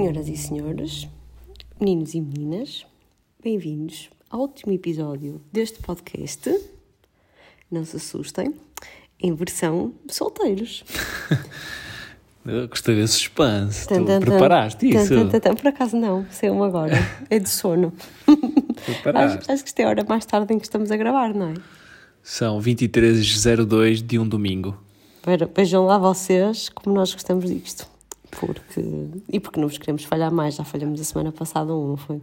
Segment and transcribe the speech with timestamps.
[0.00, 1.08] Senhoras e senhores,
[1.78, 2.86] meninos e meninas,
[3.44, 6.58] bem-vindos ao último episódio deste podcast.
[7.70, 8.54] Não se assustem,
[9.22, 10.86] em versão solteiros.
[12.46, 13.86] Eu gostei desse suspense.
[13.86, 15.14] Tan, tan, preparaste Tan, isso?
[15.56, 16.96] Por acaso não, saiu-me agora.
[17.28, 17.92] É de sono.
[18.86, 19.38] Preparaste.
[19.40, 21.48] Acho, acho que isto é a hora mais tarde em que estamos a gravar, não
[21.48, 21.54] é?
[22.22, 24.78] São 23h02 de um domingo.
[25.54, 27.89] Vejam lá vocês como nós gostamos disto.
[28.30, 28.82] Porque...
[29.28, 32.20] E porque não vos queremos falhar mais, já falhamos a semana passada um, não foi?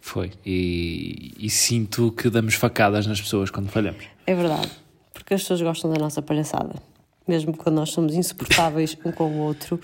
[0.00, 0.30] Foi.
[0.44, 4.04] E, e sinto que damos facadas nas pessoas quando falhamos.
[4.26, 4.70] É verdade,
[5.12, 6.76] porque as pessoas gostam da nossa palhaçada,
[7.26, 9.80] mesmo quando nós somos insuportáveis um com o outro.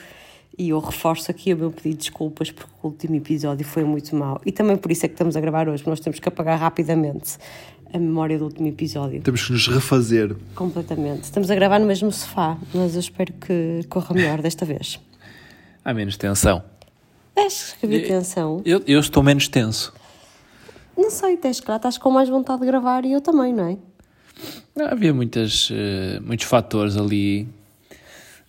[0.56, 4.14] E eu reforço aqui o meu pedido de desculpas porque o último episódio foi muito
[4.14, 4.40] mau.
[4.44, 6.58] E também por isso é que estamos a gravar hoje, porque nós temos que apagar
[6.58, 7.38] rapidamente
[7.92, 9.22] a memória do último episódio.
[9.22, 10.36] Temos que nos refazer.
[10.54, 11.24] Completamente.
[11.24, 15.00] Estamos a gravar no mesmo sofá, mas eu espero que corra melhor desta vez.
[15.84, 16.62] Há menos tensão.
[17.36, 18.62] Acho que havia tensão.
[18.64, 19.92] Eu, eu estou menos tenso.
[20.96, 23.64] Não sei, tens que lá, estás com mais vontade de gravar e eu também, não
[23.64, 23.78] é?
[24.76, 27.48] Não, havia muitas, eh, muitos fatores ali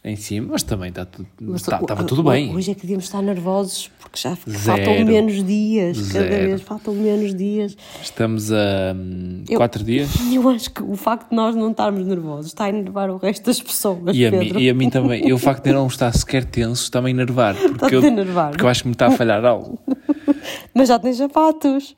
[0.05, 2.53] em cima, mas também está tudo, está- o- estava tudo bem.
[2.53, 4.83] Hoje é que devíamos estar nervosos porque já Zero.
[4.85, 5.97] faltam menos dias.
[6.11, 6.45] Cada Zero.
[6.47, 7.77] vez faltam menos dias.
[8.01, 10.09] Estamos a hum, Eu- quatro dias.
[10.29, 13.15] E eu acho que o facto de nós não estarmos nervosos está a enervar o
[13.17, 14.13] resto das pessoas.
[14.15, 15.25] E a, mim, e a mim também.
[15.25, 17.55] E o facto de eu não estar sequer tenso está-me a enervar.
[17.79, 18.49] Porque, eu, a enervar.
[18.51, 19.79] porque eu acho que me está a falhar algo.
[20.75, 21.95] Mas já tens sapatos.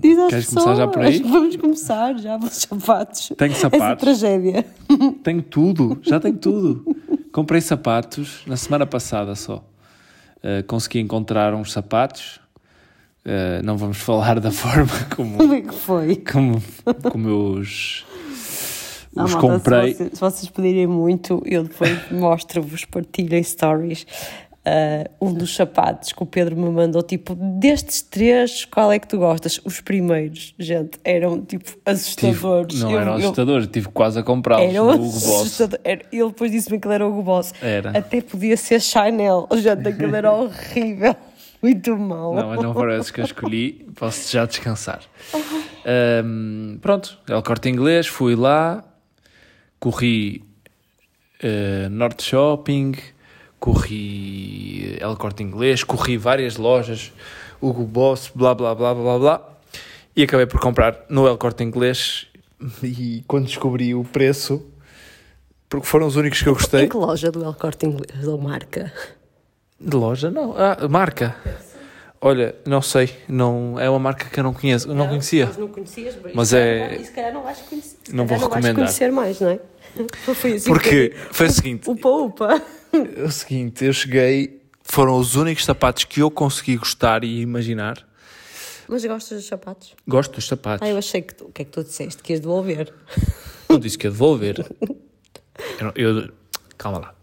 [0.00, 0.64] Diz às Queres pessoas.
[0.64, 1.18] começar já por aí?
[1.22, 3.32] Vamos começar já pelos sapatos.
[3.36, 4.00] Tenho Essa sapatos.
[4.04, 4.66] tragédia.
[5.22, 6.96] Tenho tudo, já tenho tudo.
[7.32, 9.56] Comprei sapatos na semana passada só.
[10.38, 12.40] Uh, consegui encontrar uns sapatos.
[13.24, 16.16] Uh, não vamos falar da forma Como como, é que foi?
[16.16, 16.62] como,
[17.10, 18.04] como eu os,
[19.16, 19.92] Ah, os malta, comprei.
[19.94, 24.06] Se vocês, se vocês pedirem muito, eu depois mostro-vos, partilho em stories.
[24.66, 29.06] Ah, um dos sapatos que o Pedro me mandou, tipo, destes três, qual é que
[29.06, 29.60] tu gostas?
[29.64, 32.80] Os primeiros, gente, eram tipo Tive- assustadores.
[32.82, 35.60] não Eu- eram eu- assustadores, tive quase a comprá-los Eram no Hugo Boss.
[35.84, 37.54] Era- Ele depois disse-me que ele era o Hugo Boss.
[37.62, 37.96] Era.
[37.96, 39.46] Até podia ser Chanel.
[39.54, 41.14] Gente, aquilo era horrível.
[41.62, 42.34] Muito mau.
[42.34, 43.86] Não, mas não foram esses que eu escolhi.
[43.94, 45.00] Posso já descansar.
[45.84, 48.84] Ahm, pronto, El Corte Inglês, fui lá,
[49.78, 50.42] corri
[51.42, 52.94] eh, Norte Shopping,
[53.58, 57.12] corri El Corte Inglês, corri várias lojas,
[57.60, 59.48] Hugo Boss, blá blá blá blá blá,
[60.14, 62.26] e acabei por comprar no El Corte Inglês.
[62.82, 64.64] E quando descobri o preço,
[65.68, 66.88] porque foram os únicos que eu Em gostei.
[66.88, 68.92] que loja do El Corte Inglês ou marca?
[69.78, 70.30] De loja?
[70.30, 70.54] Não.
[70.56, 71.36] Ah, marca.
[72.18, 73.14] Olha, não sei.
[73.28, 74.88] Não, é uma marca que eu não conheço.
[74.88, 75.50] Eu não conhecia.
[75.58, 77.96] Não conhecias, Mas é- E se calhar não vais conhecer.
[78.10, 78.74] Não vou vais recomendar.
[78.74, 79.60] conhecer mais, não é?
[80.34, 81.90] Foi assim Porque que- foi o seguinte.
[81.90, 82.62] Upa, upa.
[83.16, 84.60] É o seguinte, eu cheguei.
[84.82, 88.06] Foram os únicos sapatos que eu consegui gostar e imaginar.
[88.88, 89.94] Mas gostas dos sapatos?
[90.06, 90.86] Gosto dos sapatos.
[90.86, 92.22] Ah, eu achei que tu, o que é que tu disseste?
[92.22, 92.94] Que ias devolver.
[93.68, 94.64] Não disse que ia devolver.
[95.80, 96.30] Eu, não- eu-
[96.78, 97.14] calma lá.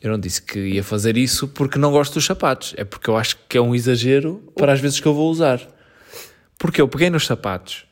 [0.00, 2.72] Eu não disse que ia fazer isso porque não gosto dos sapatos.
[2.76, 5.60] É porque eu acho que é um exagero para as vezes que eu vou usar.
[6.58, 7.84] Porque eu peguei nos sapatos.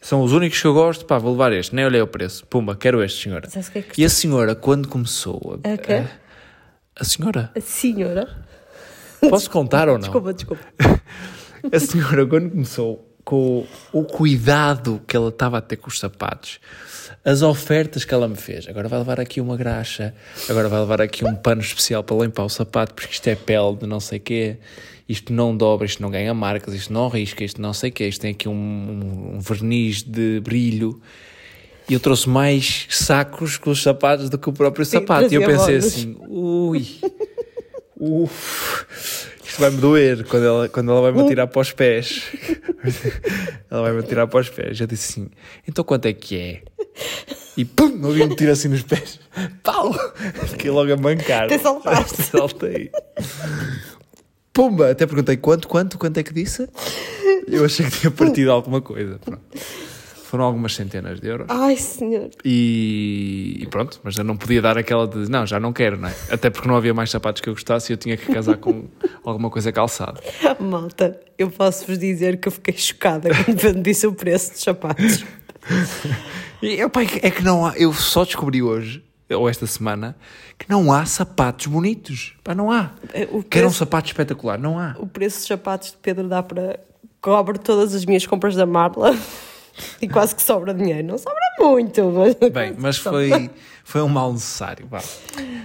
[0.00, 1.04] São os únicos que eu gosto.
[1.04, 1.74] Pá, vou levar este.
[1.74, 2.46] Nem olhei o preço.
[2.46, 3.48] Pumba, quero este, senhora.
[3.48, 5.60] Que é que E a senhora, quando começou...
[5.64, 6.04] A, A quê?
[6.96, 7.50] A senhora?
[7.56, 8.44] A senhora.
[9.30, 10.00] Posso contar ou não?
[10.00, 10.62] Desculpa, desculpa.
[11.72, 16.58] A senhora, quando começou com o cuidado que ela estava a ter com os sapatos,
[17.24, 20.12] as ofertas que ela me fez, agora vai levar aqui uma graxa,
[20.48, 23.76] agora vai levar aqui um pano especial para limpar o sapato, porque isto é pele
[23.76, 24.56] de não sei quê,
[25.08, 28.20] isto não dobra, isto não ganha marcas, isto não risca, isto não sei quê, isto
[28.22, 31.00] tem aqui um, um- um verniz de brilho.
[31.88, 35.32] E eu trouxe mais sacos com os sapatos do que o próprio Sim, sapato.
[35.32, 36.86] E eu pensei assim, ui,
[37.98, 38.86] uf,
[39.44, 42.22] isto vai-me doer quando ela, quando ela vai-me atirar para os pés.
[43.70, 44.80] ela vai-me atirar para os pés.
[44.80, 45.30] Eu disse assim,
[45.68, 46.62] então quanto é que é?
[47.56, 49.20] E pum, alguém me tira assim nos pés.
[49.62, 49.92] Pau!
[50.48, 51.44] Fiquei logo a mancar.
[51.44, 52.22] Até saltaste.
[52.22, 52.90] Saltei.
[54.52, 54.90] Pumba!
[54.90, 56.68] Até perguntei quanto, quanto, quanto é que disse?
[57.46, 59.18] Eu achei que tinha partido alguma coisa.
[59.18, 59.42] Pronto.
[60.32, 61.46] Foram algumas centenas de euros.
[61.50, 62.30] Ai, senhor.
[62.42, 66.08] E, e pronto, mas eu não podia dar aquela de não, já não quero, não
[66.08, 66.14] é?
[66.30, 68.84] Até porque não havia mais sapatos que eu gostasse e eu tinha que casar com
[69.26, 70.18] alguma coisa calçada.
[70.58, 75.22] Malta, eu posso-vos dizer que eu fiquei chocada quando disse o preço dos sapatos.
[76.62, 80.16] E, opa, é que- é que não há, eu só descobri hoje, ou esta semana,
[80.58, 82.34] que não há sapatos bonitos.
[82.44, 82.92] Pá, não há.
[83.12, 84.94] É, o Quero um preço- sapato espetacular, não há.
[84.98, 86.78] O preço dos sapatos de Pedro dá para.
[87.20, 89.16] cobre todas as minhas compras da Marla
[90.00, 91.06] e quase que sobra dinheiro.
[91.06, 92.34] Não sobra muito, mas.
[92.50, 93.50] Bem, mas foi,
[93.84, 94.86] foi um mal necessário.
[94.86, 95.02] Vá,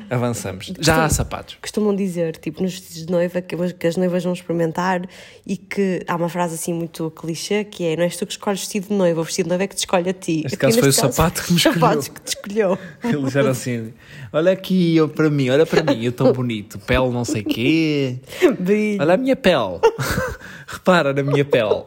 [0.10, 0.72] avançamos.
[0.80, 1.58] Já há sapatos.
[1.62, 5.08] Costumam dizer, tipo, nos vestidos de noiva, que, que as noivas vão experimentar
[5.46, 8.62] e que há uma frase assim muito clichê que é: não és tu que escolhes
[8.62, 10.42] vestido de noiva, o vestido de noiva é que te escolhe a ti.
[10.44, 11.80] Neste caso foi o sapato que me escolheu.
[11.80, 12.78] sapatos que te escolheu.
[13.04, 13.94] Eles eram assim:
[14.34, 18.18] olha aqui, eu, para mim, olha para mim, eu tão bonito, pele não sei quê.
[18.60, 19.02] Brilho.
[19.02, 19.80] Olha a minha pele.
[20.68, 21.84] Repara na minha pele.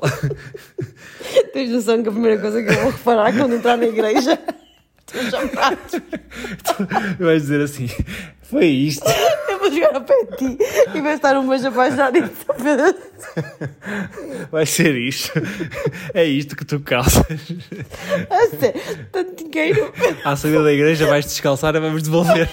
[1.52, 4.38] Tens noção que a primeira coisa que eu vou reparar quando entrar na igreja.
[5.10, 6.00] Teus sapatos.
[7.18, 7.88] Vais dizer assim:
[8.42, 9.04] foi isto.
[9.48, 10.64] Eu vou jogar ao pé de ti
[10.94, 12.46] e vai estar um beijo apaixonado e tu.
[14.50, 15.32] Vai ser isto.
[16.14, 17.24] É isto que tu calças.
[18.30, 18.80] A sério,
[19.12, 19.92] tanto dinheiro.
[20.24, 22.48] À saída da igreja vais descalçar e vamos devolver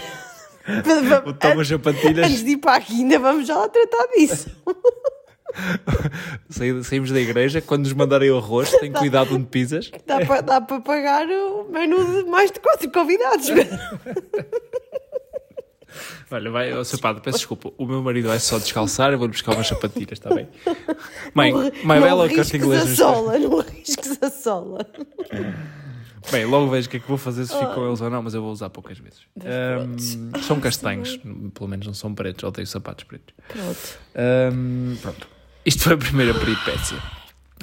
[0.83, 2.43] vamos- Thomas Antes Sapatilhas.
[2.43, 4.49] de ir para aqui, ainda vamos já lá tratar disso.
[6.49, 9.91] Saí- Saímos da igreja, quando nos mandarem o arroz, tem cuidado onde pisas.
[10.05, 13.47] Dá para, dá para pagar o menu de mais de quatro convidados.
[16.29, 17.71] Olha, vai, oh, seu padre, peço desculpa.
[17.77, 20.47] O meu marido vai só descalçar, eu vou-lhe buscar umas sapatilhas, está bem?
[21.33, 22.81] Mãe, mãe, vai não logo corte risques inglês.
[22.83, 24.85] a no sola, não risques a sola.
[26.29, 28.21] Bem, logo vejo o que é que vou fazer, se fico com eles ou não,
[28.21, 29.21] mas eu vou usar poucas vezes.
[29.39, 31.17] Ahm, são castanhos,
[31.53, 33.33] pelo menos não são pretos, eu tenho sapatos pretos.
[33.47, 33.99] Pronto.
[34.13, 35.27] Ahm, pronto.
[35.67, 36.97] Isto foi a primeira peripécia.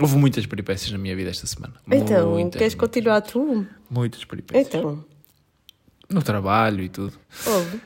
[0.01, 1.75] Houve muitas peripécias na minha vida esta semana.
[1.91, 3.67] Então, muitas, queres continuar tu?
[3.89, 4.67] Muitas peripécias.
[4.75, 5.05] Então,
[6.11, 7.15] No trabalho e tudo.
[7.47, 7.81] houve.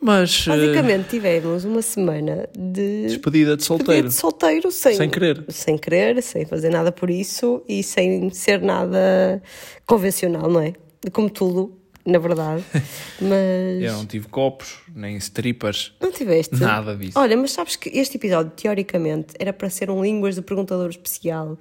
[0.00, 0.46] Mas.
[0.46, 4.08] eh, Basicamente, tivemos uma semana de despedida de despedida solteiro.
[4.08, 5.44] de solteiro sem, Sem querer.
[5.48, 9.42] sem querer, sem fazer nada por isso e sem ser nada
[9.84, 10.74] convencional, não é?
[11.12, 11.76] Como tudo,
[12.08, 12.64] na verdade.
[13.20, 16.56] Mas Eu não tive copos, nem strippers, não tiveste.
[16.56, 17.18] nada disso.
[17.18, 21.58] Olha, mas sabes que este episódio, teoricamente, era para ser um Línguas de Perguntador especial,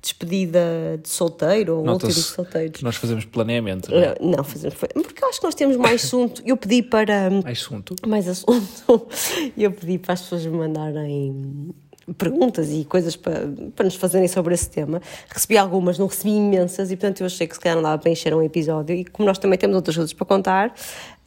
[0.00, 2.82] despedida de solteiro ou último de Nota-se solteiros.
[2.82, 3.90] nós fazemos planeamento.
[3.90, 4.14] Não é?
[4.20, 4.76] Não, fazemos.
[4.76, 6.42] Porque eu acho que nós temos mais assunto.
[6.44, 7.30] Eu pedi para.
[7.30, 7.94] Mais assunto.
[8.06, 9.08] mais assunto.
[9.56, 11.70] Eu pedi para as pessoas me mandarem
[12.18, 15.00] perguntas e coisas para, para nos fazerem sobre esse tema.
[15.28, 18.10] Recebi algumas, não recebi imensas e portanto eu achei que se calhar não dava para
[18.10, 20.74] encher um episódio e como nós também temos outras coisas para contar,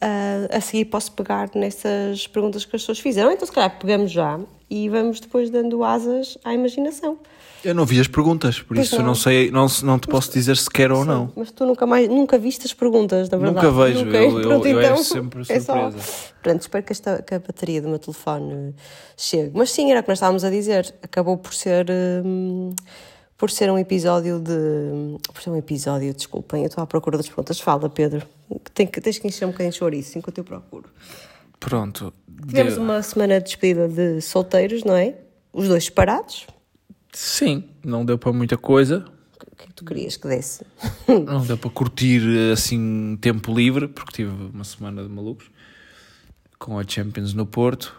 [0.00, 3.30] ah, a seguir posso pegar nessas perguntas que as pessoas fizeram.
[3.32, 4.38] Então se calhar pegamos já
[4.68, 7.18] e vamos depois dando asas à imaginação.
[7.66, 9.06] Eu não vi as perguntas, por Pois isso eu não.
[9.08, 11.32] não sei, não, não te posso dizer se quer ou não.
[11.34, 13.66] Mas tu nunca mais, nunca viste as perguntas, na verdade.
[13.66, 14.16] Nunca vejo, Nunca.
[14.18, 16.06] eu- eu- Pronto, eu então, é sempre é só- surpresa.
[16.42, 18.74] Pronto, espero que, esta, que a bateria do meu telefone
[19.16, 19.50] chegue.
[19.54, 20.94] Mas sim, era o que nós estávamos a dizer.
[21.02, 21.86] Acabou por ser.
[22.24, 22.72] hum,
[23.38, 25.18] por ser um episódio de.
[25.32, 27.60] Por ser um episódio, desculpem, eu estou à procura das perguntas.
[27.60, 28.26] Fala, Pedro.
[28.72, 30.88] Tem que, tens que encher um bocadinho de chouriço enquanto eu procuro.
[31.60, 32.12] Pronto.
[32.48, 35.14] Tivemos Deu- uma semana de despedida de solteiros, não é?
[35.52, 36.46] Os dois separados.
[37.18, 39.06] Sim, não deu para muita coisa.
[39.50, 40.66] O que é que tu querias que desse?
[41.08, 42.20] Não deu para curtir
[42.52, 45.50] assim tempo livre, porque tive uma semana de malucos
[46.58, 47.96] com a Champions no Porto.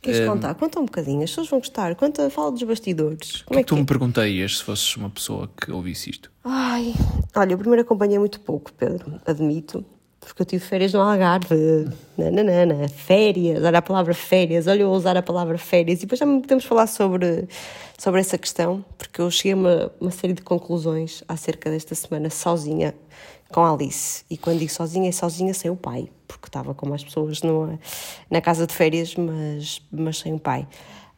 [0.00, 0.54] Queres Hum, contar?
[0.54, 1.96] Conta um bocadinho, as pessoas vão gostar.
[1.96, 3.40] Conta, fala dos bastidores.
[3.40, 3.80] O Como que é é que tu é?
[3.80, 6.30] me perguntarias se fosses uma pessoa que ouvisse isto?
[6.44, 6.94] Ai,
[7.34, 9.84] olha, eu primeiro acompanhei muito pouco, Pedro, admito,
[10.20, 15.16] porque eu tive férias no Algarve, nananana, férias, olha a palavra férias, olha eu usar
[15.16, 17.48] a palavra férias, e depois também podemos falar sobre,
[17.98, 22.28] sobre essa questão, porque eu cheguei a uma, uma série de conclusões acerca desta semana
[22.28, 22.94] sozinha
[23.50, 26.88] com a Alice, e quando digo sozinha, é sozinha sem o pai, porque estava com
[26.88, 27.80] mais pessoas numa,
[28.30, 30.68] na casa de férias, mas, mas sem o pai.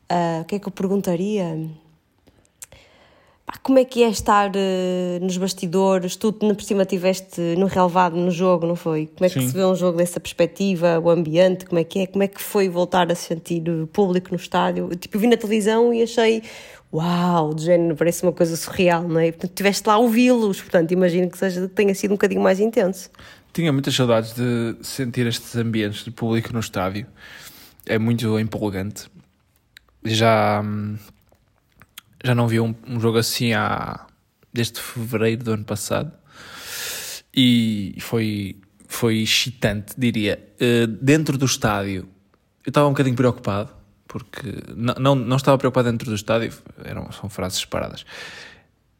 [0.09, 1.59] Ah, o que é que eu perguntaria?
[3.63, 6.17] Como é que é estar eh, nos bastidores?
[6.17, 9.07] Tu, na por cima, estiveste no relevado no jogo, não foi?
[9.07, 9.49] Como é que Sim.
[9.49, 10.99] se vê um jogo dessa perspectiva?
[10.99, 12.07] O ambiente, como é que é?
[12.07, 14.89] Como é que foi voltar a sentir o público no estádio?
[14.91, 16.43] Eu, tipo, eu vi na televisão e achei,
[16.93, 19.31] uau, de género, parece uma coisa surreal, não é?
[19.31, 23.11] Portanto, estiveste lá a ouvi-los, portanto, imagino que, seja, tenha sido um bocadinho mais intenso.
[23.53, 27.07] Tinha muitas saudades de sentir estes ambientes de público no estádio.
[27.85, 29.11] É muito empolgante.
[30.05, 30.97] Já, hum,
[32.23, 34.07] já não vi um, um jogo assim há,
[34.53, 36.13] desde fevereiro do ano passado.
[37.35, 40.39] E foi, foi excitante, diria.
[40.61, 42.09] Eh, dentro do estádio,
[42.65, 43.71] eu estava um bocadinho preocupado,
[44.07, 46.53] porque não, não, não estava preocupado dentro do estádio,
[46.85, 48.05] eram, são frases separadas.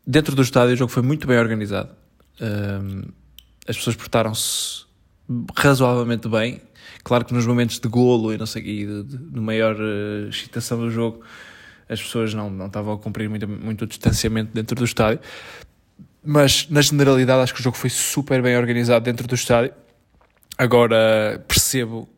[0.07, 1.91] Dentro do estádio, o jogo foi muito bem organizado.
[2.41, 3.03] Hum,
[3.69, 4.87] as pessoas portaram-se
[5.55, 6.61] razoavelmente bem.
[7.05, 10.29] Claro que nos momentos de golo e não sei, e de, de, de maior eh,
[10.29, 11.23] excitação do jogo,
[11.93, 15.21] as pessoas não, não estavam a cumprir muito, muito o distanciamento dentro do estádio.
[16.25, 19.73] Mas na generalidade, acho que o jogo foi super bem organizado dentro do estádio.
[20.57, 22.09] Agora percebo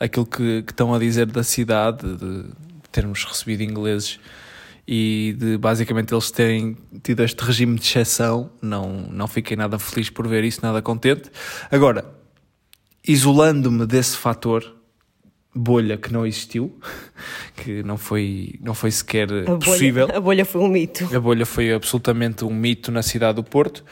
[0.00, 2.44] aquilo que, que estão a dizer da cidade, de
[2.90, 4.18] termos recebido ingleses
[4.86, 10.10] e de basicamente eles terem tido este regime de exceção, não, não fiquei nada feliz
[10.10, 11.30] por ver isso, nada contente.
[11.70, 12.04] Agora,
[13.06, 14.74] isolando-me desse fator,
[15.54, 16.78] bolha que não existiu,
[17.56, 20.08] que não foi, não foi sequer A bolha, possível.
[20.12, 21.08] a bolha foi um mito.
[21.14, 23.84] A bolha foi absolutamente um mito na cidade do Porto.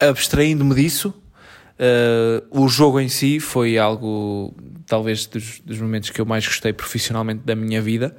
[0.00, 1.14] Abstraindo-me disso,
[1.78, 4.54] eh, o jogo em si foi algo,
[4.86, 8.16] talvez, dos, dos momentos que eu mais gostei profissionalmente da minha vida.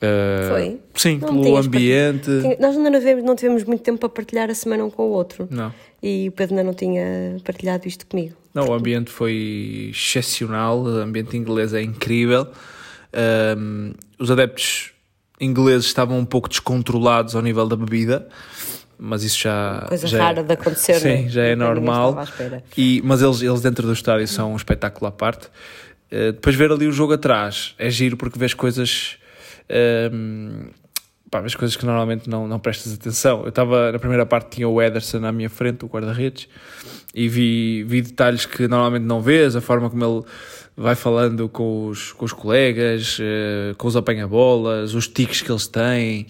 [0.00, 0.80] Eh, Foi?
[0.94, 2.24] Sim, Não pelo ambiente.
[2.40, 5.02] Tinha- Nós ainda não tivemos, não tivemos muito tempo para partilhar a semana um com
[5.02, 5.48] o outro.
[5.50, 5.72] Não.
[6.02, 8.34] E o Pedro ainda não tinha partilhado isto comigo.
[8.54, 12.46] Não, o ambiente foi excepcional, o ambiente inglês é incrível.
[13.12, 14.92] Ahm, os adeptos
[15.40, 18.28] ingleses estavam um pouco descontrolados ao nível da bebida,
[18.98, 20.94] mas isso já, Coisa já rara de acontecer.
[20.94, 21.28] Sim, né?
[21.28, 22.24] já é ninguém normal.
[22.76, 25.46] E, mas eles, eles dentro do estádio são um espetáculo à parte.
[26.10, 29.17] Uh, depois ver ali o jogo atrás é giro porque vês coisas.
[30.12, 30.68] Um,
[31.30, 33.42] pá, vês coisas que normalmente não, não prestas atenção.
[33.42, 36.48] Eu estava na primeira parte, tinha o Ederson à minha frente, o guarda-redes,
[37.14, 40.24] e vi, vi detalhes que normalmente não vês, a forma como ele
[40.76, 45.66] vai falando com os, com os colegas, uh, com os apanha-bolas, os tiques que eles
[45.66, 46.26] têm.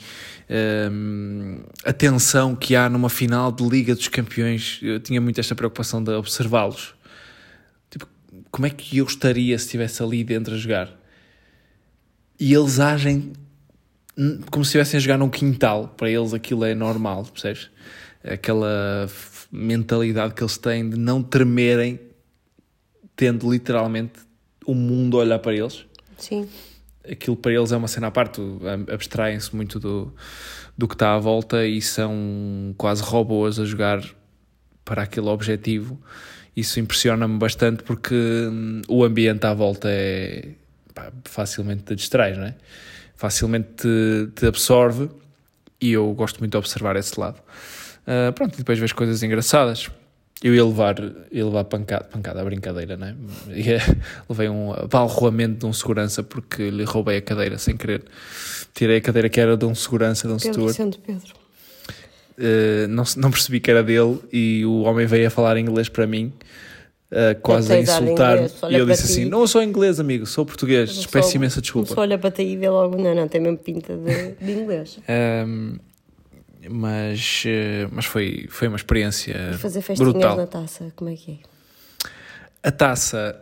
[1.85, 6.03] a tensão que há numa final de Liga dos Campeões, eu tinha muito esta preocupação
[6.03, 6.95] de observá-los.
[7.91, 8.09] Tipo,
[8.51, 10.98] como é que eu estaria se estivesse ali dentro a jogar?
[12.39, 13.33] E eles agem
[14.51, 15.89] como se estivessem a jogar num quintal.
[15.97, 17.71] Para eles aquilo é normal, percebes?
[18.25, 19.09] Aquela
[19.51, 21.99] mentalidade que eles têm de não tremerem,
[23.17, 24.21] tendo literalmente
[24.67, 25.87] o mundo a olhar para eles
[26.19, 26.47] Sim.
[27.11, 30.13] aquilo para eles é uma cena à parte, ab- abstraem-se muito do,
[30.77, 34.05] do que está à volta e são quase robôs a jogar
[34.85, 35.99] para aquele objetivo.
[36.55, 40.51] Isso impressiona-me bastante porque hum, o ambiente à volta é
[40.99, 42.55] pá, facilmente te distrai, não é?
[43.15, 45.09] Facilmente te, te absorve
[45.81, 47.41] e eu gosto muito de observar esse lado.
[48.09, 49.91] Ah, pronto, e depois vês coisas engraçadas.
[50.43, 50.97] Eu ia levar,
[51.33, 53.17] ia levar pancada, pancada, brincadeira, né?
[53.51, 53.81] Ia,
[54.29, 58.05] levei um abalroamento de um segurança porque lhe roubei a cadeira sem querer.
[58.73, 60.77] Tirei a cadeira que era de um segurança, de um Pedro steward.
[60.77, 61.35] sendo Pedro.
[62.39, 66.07] Uh, não, não percebi que era dele e o homem veio a falar inglês para
[66.07, 66.33] mim,
[67.13, 68.49] uh, quase a insultar-me.
[68.63, 69.13] olha E eu disse ti.
[69.13, 70.91] assim: Não sou inglês, amigo, sou português.
[70.91, 71.89] Começou- Peço imensa desculpa.
[71.89, 74.53] Começou a olhar para ti e vê logo, não, não, tem mesmo pinta de, de
[74.53, 74.99] inglês.
[75.47, 75.79] Um,
[76.71, 80.37] mas uh, mas foi, foi uma experiência E fazer festinhas brutal.
[80.37, 82.69] na taça, como é que é?
[82.69, 83.41] A taça,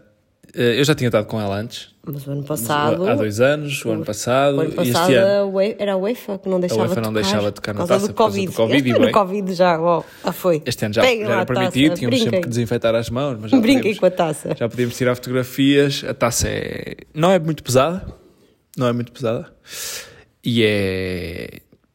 [0.63, 3.07] eu já tinha estado com ela antes, Mas o ano passado.
[3.09, 6.39] há dois anos, o ano passado, O ano e passado este a era a UEFA
[6.39, 8.53] que não deixava UEFA não tocar deixava tocar na taça do por causa Covid.
[8.53, 9.13] do Covid, Este ano.
[9.13, 10.63] Covid já, ó, já foi.
[10.65, 13.51] Este ano já, já era a taça, permitido, tínhamos sempre que desinfetar as mãos, mas
[13.51, 14.57] já Brinquem podíamos- com a taça.
[14.59, 16.05] Já podíamos tirar fotografias.
[16.09, 16.97] A taça é...
[17.15, 18.07] não é muito pesada.
[18.77, 19.53] Não é muito pesada.
[20.45, 21.49] E é.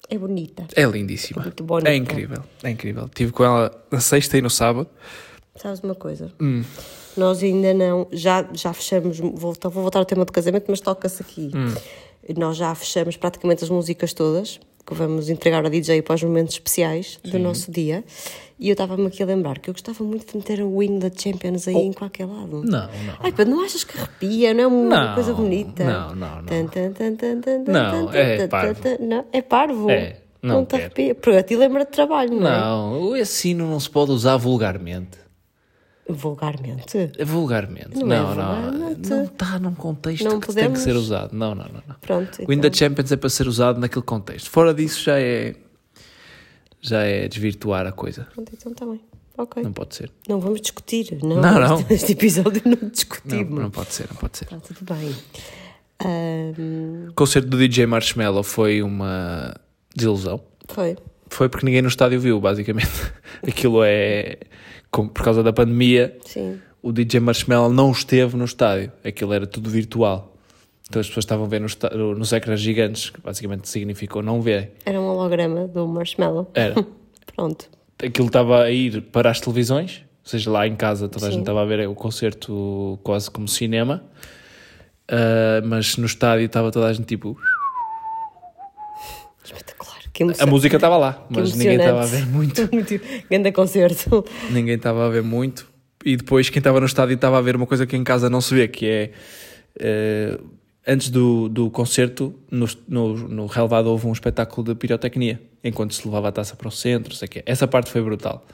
[0.10, 0.66] É bonita.
[0.76, 1.42] É lindíssima.
[1.42, 1.90] Muito bonita.
[1.90, 2.44] É incrível.
[2.64, 3.06] É incrível.
[3.06, 4.88] Estive com ela na sexta e no sábado.
[5.56, 6.32] Sabes uma coisa?
[6.42, 6.64] Hum.
[7.18, 11.22] Nós ainda não, já, já fechamos, vou, vou voltar ao tema do casamento, mas toca-se
[11.22, 11.52] aqui.
[11.56, 11.74] Hum.
[12.38, 16.54] Nós já fechamos praticamente as músicas todas, que vamos entregar ao DJ para os momentos
[16.56, 18.04] especiais do nosso dia.
[18.60, 21.10] E eu estava-me aqui a lembrar que eu gostava muito de meter a Win da
[21.10, 22.58] Champions aí em qualquer lado.
[22.60, 22.64] Oh.
[22.64, 23.16] Não, não.
[23.20, 24.54] Ai, pá, não achas que arrepia?
[24.54, 25.84] Não é uma Não, coisa bonita?
[25.84, 26.44] não, não, não.
[26.46, 28.82] Tan, tan, tan, tan, tan, tan, Não, tan, é tan, parvo.
[28.82, 28.98] tan.
[29.00, 29.90] Não, é parvo.
[29.90, 30.84] É, não te quero.
[30.84, 31.16] arrepia.
[31.16, 32.60] Porque a ti lembra de trabalho, não, é?
[32.60, 35.18] Não, esse sino não se pode usar vulgarmente.
[36.10, 37.12] Vulgarmente.
[37.26, 37.98] Vulgarmente.
[38.00, 38.62] Não Não, é não.
[38.72, 39.10] vulgarmente.
[39.10, 40.80] Não está num contexto Não que tem que podemos?
[40.80, 41.34] ser usado.
[41.34, 41.84] Não, não, não.
[41.88, 41.96] não.
[42.02, 42.42] Pronto.
[42.44, 42.74] O Win the então.
[42.74, 44.50] Champions é para ser usado naquele contexto.
[44.50, 45.56] Fora disso já é.
[46.82, 48.28] Já é desvirtuar a coisa.
[48.34, 49.00] Pronto, então está bem.
[49.38, 49.62] Ok.
[49.64, 50.12] Não pode ser.
[50.28, 51.18] Não vamos discutir.
[51.24, 51.86] Não, Não, não.
[51.90, 53.60] Este episódio não Não, discutimos.
[53.62, 54.46] não pode ser, não pode ser.
[54.46, 55.16] Está tudo bem.
[56.04, 59.54] Ahm, O concerto do DJ Marshmello foi uma
[59.96, 60.42] desilusão.
[60.68, 60.98] foi.
[61.30, 62.92] Foi porque ninguém no estádio viu, basicamente.
[63.48, 64.38] Aquilo é.
[64.92, 66.60] Por causa da pandemia, Sim.
[66.82, 68.92] o DJ Marshmello não esteve no estádio.
[69.04, 70.36] Aquilo era tudo virtual.
[70.90, 74.74] Então as pessoas estavam a ver nos, ecrãs gigantes, que basicamente significou não ver.
[74.86, 76.52] Era um holograma do Marshmallow.
[76.54, 76.76] Era.
[77.34, 77.70] Pronto.
[78.04, 81.36] Aquilo estava a ir para as televisões, ou seja, lá em casa toda a Sim.
[81.36, 84.04] gente estava a ver o concerto quase como cinema.
[85.12, 87.38] Ah, mas no estádio estava toda a gente tipo.
[90.22, 90.48] Que emoção.
[90.48, 92.70] A música estava lá, Que mas ninguém estava a ver muito.
[92.72, 93.02] muito.
[93.30, 94.26] Grande concerto.
[94.50, 95.68] ninguém estava a ver muito.
[96.04, 98.42] E depois quem estava no estádio estava a ver uma coisa que em casa não
[98.42, 99.12] se vê, que é
[99.80, 100.40] eh,
[100.88, 106.06] antes do, do concerto, no, no, no relevado houve um espetáculo de pirotecnia, enquanto se
[106.06, 107.44] levava a taça para o centro, sei quê.
[107.46, 108.46] Essa parte foi brutal.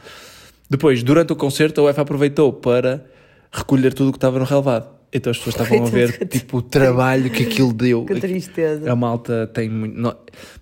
[0.69, 3.05] Depois, durante o concerto, a UEFA aproveitou para
[3.51, 4.96] recolher tudo o que estava no relevado.
[5.11, 8.03] Então as pessoas estavam a ver tipo, o trabalho que aquilo deu.
[8.07, 8.91] Que tristeza.
[8.91, 9.97] A malta tem muito.
[9.97, 10.15] Não,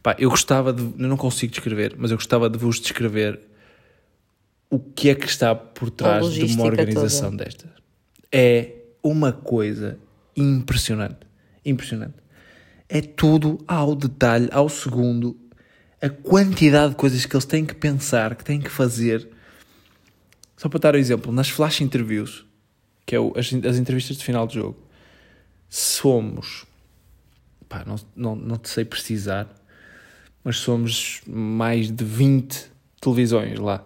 [0.03, 0.81] pá, eu gostava de.
[0.81, 3.39] Eu não consigo descrever, mas eu gostava de vos descrever
[4.69, 7.43] o que é que está por trás de uma organização toda.
[7.43, 7.71] destas.
[8.31, 8.71] É
[9.01, 9.97] uma coisa
[10.35, 11.19] impressionante.
[11.65, 12.15] Impressionante.
[12.87, 15.37] É tudo ao detalhe, ao segundo.
[16.01, 19.27] A quantidade de coisas que eles têm que pensar, que têm que fazer.
[20.55, 22.44] Só para dar um exemplo, nas flash interviews,
[23.05, 24.77] que é o, as, as entrevistas de final de jogo,
[25.69, 26.65] somos.
[27.67, 29.47] Pá, não, não, não te sei precisar,
[30.43, 32.71] mas somos mais de 20
[33.01, 33.83] televisões lá.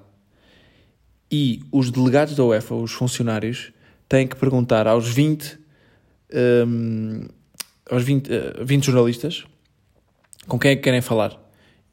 [1.31, 3.71] E os delegados da UEFA, os funcionários,
[4.07, 5.59] têm que perguntar aos 20
[6.67, 7.27] um,
[7.89, 9.45] aos 20, uh, 20 jornalistas
[10.47, 11.37] com quem é que querem falar.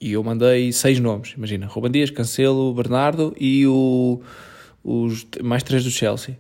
[0.01, 4.21] E eu mandei seis nomes, imagina, Ruben Dias, Cancelo, Bernardo e o,
[4.85, 6.39] os mais três do Chelsea.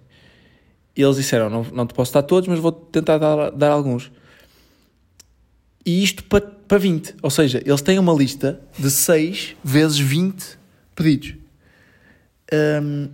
[0.97, 4.11] E eles disseram, não, não te posso dar todos, mas vou tentar dar, dar alguns.
[5.85, 7.17] E isto para, para 20.
[7.23, 10.59] Ou seja, eles têm uma lista de 6 vezes 20
[10.95, 11.35] pedidos.
[12.53, 13.09] Um,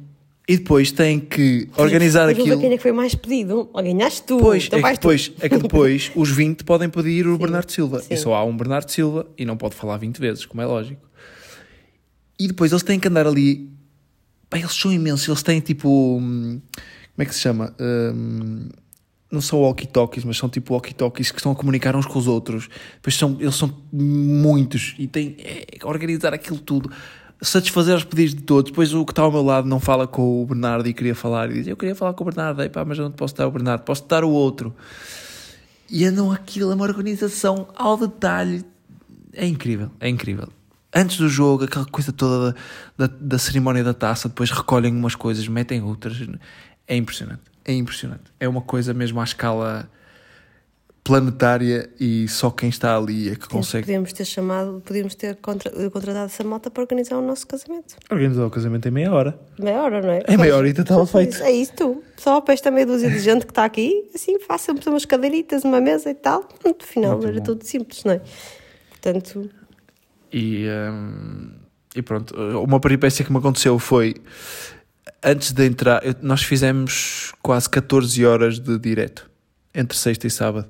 [0.49, 2.61] e depois tem que organizar Sim, aquilo.
[2.61, 3.71] Quem é que foi mais pedido?
[3.73, 4.39] Ou ganhaste tu?
[4.39, 5.35] Pois, então é, que depois, tu.
[5.41, 8.01] é que depois os 20 podem pedir o Sim, Bernardo Silva.
[8.01, 8.15] Sim.
[8.15, 11.01] E só há um Bernardo Silva e não pode falar 20 vezes, como é lógico.
[12.39, 13.71] E depois eles têm que andar ali.
[14.51, 15.29] Bem, eles são imensos.
[15.29, 16.21] Eles têm tipo.
[17.15, 17.75] Como é que se chama?
[17.81, 18.69] Um,
[19.31, 22.69] não são walkie-talkies, mas são tipo walkie-talkies que estão a comunicar uns com os outros.
[22.97, 26.91] Depois são, eles são muitos e têm é, organizar aquilo tudo
[27.43, 28.71] satisfazer os pedidos de todos.
[28.71, 31.51] Depois o que está ao meu lado não fala com o Bernardo e queria falar
[31.51, 33.51] e diz: Eu queria falar com o Bernardo, pá, mas eu não posso dar o
[33.51, 34.75] Bernardo, posso dar o outro.
[35.91, 38.65] E andam aquilo, é uma organização ao detalhe.
[39.35, 40.49] É incrível, é incrível.
[40.95, 42.53] Antes do jogo, aquela coisa toda
[42.97, 46.17] da, da, da cerimónia da taça, depois recolhem umas coisas, metem outras.
[46.87, 48.25] É impressionante, é impressionante.
[48.39, 49.89] É uma coisa mesmo à escala
[51.05, 53.85] planetária e só quem está ali é que consegue.
[53.85, 57.97] Podíamos ter chamado, podíamos ter contra, contratado essa malta para organizar o nosso casamento.
[58.11, 59.39] Organizar o casamento em meia hora.
[59.59, 60.23] Meia hora, não é?
[60.29, 61.43] Em meia hora e estava feito.
[61.43, 62.03] É isso, tu.
[62.17, 65.81] Só para esta meia dúzia de gente que está aqui, assim, façam umas cadeiritas, uma
[65.81, 66.49] mesa e tal.
[66.65, 67.45] No final Muito era bom.
[67.45, 68.21] tudo simples, não é?
[68.91, 69.51] Portanto.
[70.33, 71.51] E, hum,
[71.97, 74.15] e pronto, uma peripécia que me aconteceu foi
[75.23, 79.31] antes de entrar, nós fizemos quase 14 horas de direto
[79.75, 80.69] entre sexta e sábado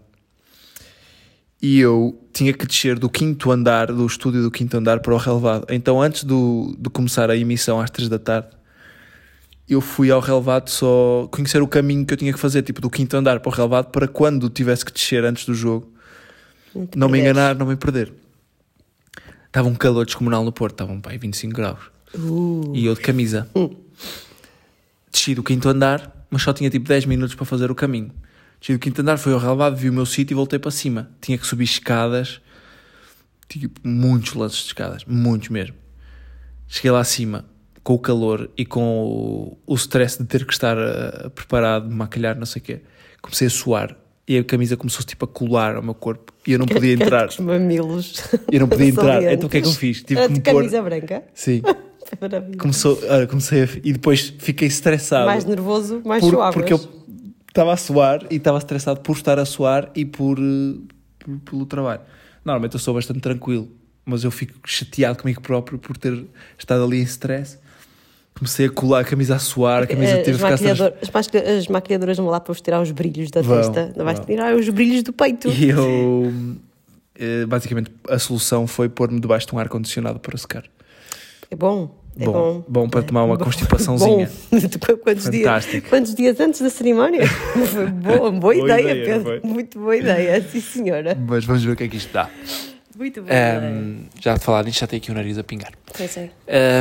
[1.62, 5.16] e eu tinha que descer do quinto andar, do estúdio do quinto andar para o
[5.16, 5.64] relevado.
[5.70, 8.48] Então, antes do, de começar a emissão às três da tarde,
[9.68, 12.90] eu fui ao relevado só conhecer o caminho que eu tinha que fazer, tipo do
[12.90, 15.88] quinto andar para o relevado, para quando tivesse que descer antes do jogo,
[16.74, 18.12] não, não me enganar, não me perder.
[19.46, 21.78] Estava um calor descomunal no Porto, estavam pai 25 graus.
[22.12, 22.72] Uh.
[22.74, 23.48] E eu de camisa.
[23.54, 23.70] Uh.
[25.12, 28.10] Desci do quinto andar, mas só tinha tipo 10 minutos para fazer o caminho.
[28.60, 31.10] Cheguei do quinto andar, fui ao relevado, vi o meu sítio e voltei para cima.
[31.20, 32.40] Tinha que subir escadas,
[33.48, 35.76] tipo, muitos lances de escadas, muitos mesmo.
[36.68, 37.44] Cheguei lá acima,
[37.82, 42.38] com o calor e com o, o stress de ter que estar uh, preparado, maquilhar,
[42.38, 42.80] não sei o quê.
[43.20, 43.96] Comecei a suar
[44.26, 47.28] e a camisa começou tipo a colar ao meu corpo e eu não podia entrar.
[47.28, 48.22] Os mamilos.
[48.50, 49.22] Eu não podia entrar.
[49.24, 50.02] Então o que é que eu fiz?
[50.02, 50.90] Tive que me camisa pôr...
[50.90, 51.24] branca?
[51.34, 51.62] Sim.
[52.58, 52.98] Começou,
[53.28, 53.68] comecei a...
[53.82, 55.26] e depois fiquei estressado.
[55.26, 56.54] Mais nervoso, mais por, suave.
[56.54, 56.80] Porque eu
[57.48, 60.78] estava a suar e estava estressado por estar a suar e por, eh,
[61.18, 62.00] por, pelo trabalho.
[62.44, 63.68] Normalmente eu sou bastante tranquilo,
[64.04, 66.24] mas eu fico chateado comigo próprio por ter
[66.58, 67.58] estado ali em stress.
[68.34, 72.16] Comecei a colar a camisa a suar, a camisa teve as, maquilhador, as, as maquilhadoras
[72.16, 75.02] vão lá para vos tirar os brilhos da vão, testa, não vais tirar os brilhos
[75.02, 75.48] do peito.
[75.48, 76.32] E eu,
[77.14, 80.64] eh, basicamente, a solução foi pôr-me debaixo de um ar-condicionado para secar.
[81.50, 82.01] É bom.
[82.18, 84.30] É bom, bom, bom para tomar uma bom, constipaçãozinha.
[84.52, 84.96] Bom.
[85.02, 87.22] quantos, dias, quantos dias antes da cerimónia?
[88.02, 89.40] boa, boa, boa ideia, ideia, Pedro.
[89.46, 91.16] Muito boa ideia, sim senhora.
[91.26, 92.28] Mas vamos ver o que é que isto dá.
[92.96, 95.72] Muito boa um, Já de falar nisto, já tenho aqui o nariz a pingar.
[95.96, 96.30] Pois é.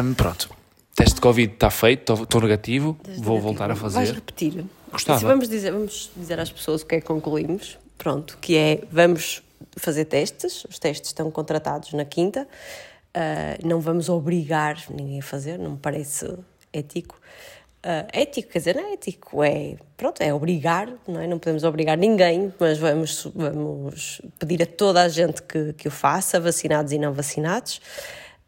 [0.03, 0.49] Um, pronto.
[0.93, 3.57] Teste de Covid está feito, estou negativo, Desde vou negativo.
[3.57, 3.95] voltar a fazer.
[3.95, 4.65] Vais repetir.
[4.91, 5.25] Gostava.
[5.25, 7.77] Vamos dizer, vamos dizer às pessoas o que é que concluímos.
[7.97, 9.41] Pronto, que é, vamos
[9.77, 12.47] fazer testes, os testes estão contratados na quinta.
[13.15, 16.33] Uh, não vamos obrigar ninguém a fazer, não me parece
[16.71, 17.19] ético.
[17.83, 21.27] Uh, ético, quer dizer, não é ético, é, pronto, é obrigar, não é?
[21.27, 25.91] Não podemos obrigar ninguém, mas vamos, vamos pedir a toda a gente que, que o
[25.91, 27.81] faça, vacinados e não vacinados.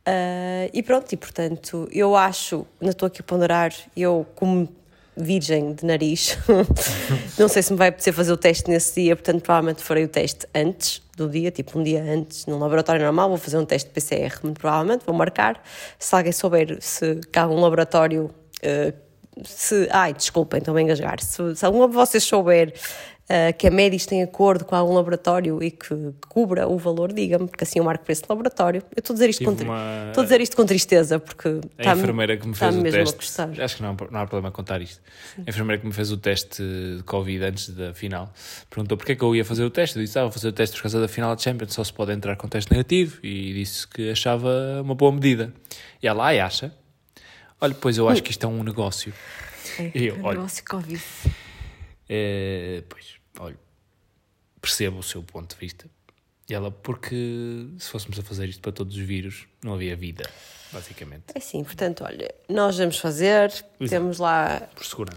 [0.08, 4.70] Uh, e pronto, e portanto, eu acho, não estou aqui a ponderar, eu como
[5.16, 6.38] virgem de nariz.
[7.38, 10.08] não sei se me vai apetecer fazer o teste nesse dia, portanto, provavelmente farei o
[10.08, 13.30] teste antes do dia, tipo um dia antes, num laboratório normal.
[13.30, 15.62] Vou fazer um teste de PCR, muito provavelmente, vou marcar.
[16.00, 18.30] Se alguém souber se há um laboratório.
[18.64, 18.94] Uh,
[19.44, 21.20] se, ai, desculpem, estou a engasgar.
[21.20, 22.74] Se, se algum de vocês souber
[23.30, 27.48] uh, que a Médis tem acordo com algum laboratório e que cubra o valor, diga-me,
[27.48, 28.82] porque assim eu marco preço de laboratório.
[28.96, 31.62] Eu estou a dizer isto, Tive com, uma- estou a dizer isto com tristeza, porque
[31.78, 33.62] A enfermeira que me fez o teste.
[33.62, 35.02] Acho que não, não há problema contar isto.
[35.46, 36.62] A enfermeira que me fez o teste
[36.98, 38.32] de Covid antes da final
[38.70, 39.98] perguntou porque é que eu ia fazer o teste.
[39.98, 41.94] Eu disse: Ah, vou fazer o teste por causa da final de Champions, só se
[41.94, 43.20] pode entrar com teste negativo.
[43.24, 45.54] E disse que achava uma boa medida.
[46.02, 46.74] E ela, ai, acha?
[47.62, 49.14] Olha, pois eu acho que isto é um negócio.
[49.80, 51.02] É, eu, é um olha, negócio Covid.
[52.08, 53.58] É, pois, olha,
[54.62, 55.86] percebo o seu ponto de vista.
[56.50, 60.30] E ela, porque se fôssemos a fazer isto para todos os vírus, não havia vida,
[60.72, 63.52] basicamente, É sim, portanto, olha, nós vamos fazer,
[63.90, 64.68] temos lá.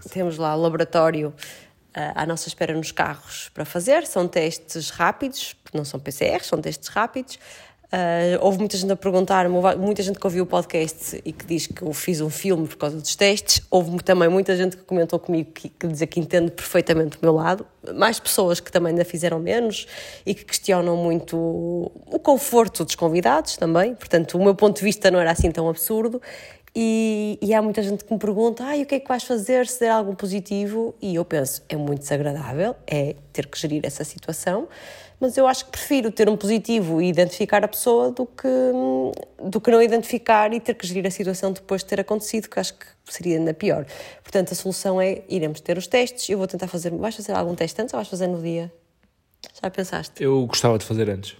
[0.09, 1.33] Temos lá laboratório
[1.93, 4.05] ah, à nossa espera nos carros para fazer.
[4.05, 7.39] São testes rápidos, não são PCR, são testes rápidos.
[7.89, 11.67] Ah, houve muita gente a perguntar, muita gente que ouviu o podcast e que diz
[11.67, 13.61] que eu fiz um filme por causa dos testes.
[13.71, 17.33] Houve também muita gente que comentou comigo que, que diz que entende perfeitamente o meu
[17.33, 17.65] lado.
[17.95, 19.87] Mais pessoas que também ainda fizeram menos
[20.25, 23.95] e que questionam muito o conforto dos convidados também.
[23.95, 26.21] Portanto, o meu ponto de vista não era assim tão absurdo.
[26.75, 29.65] E, e há muita gente que me pergunta: ah, o que é que vais fazer
[29.65, 30.93] se der algum positivo?
[31.01, 34.67] E eu penso: é muito desagradável, é ter que gerir essa situação,
[35.19, 38.47] mas eu acho que prefiro ter um positivo e identificar a pessoa do que,
[39.49, 42.59] do que não identificar e ter que gerir a situação depois de ter acontecido, que
[42.59, 43.85] acho que seria ainda pior.
[44.23, 46.29] Portanto, a solução é iremos ter os testes.
[46.29, 46.91] Eu vou tentar fazer.
[46.91, 48.71] Vais fazer algum teste antes ou vais fazer no dia?
[49.61, 50.23] Já pensaste?
[50.23, 51.35] Eu gostava de fazer antes.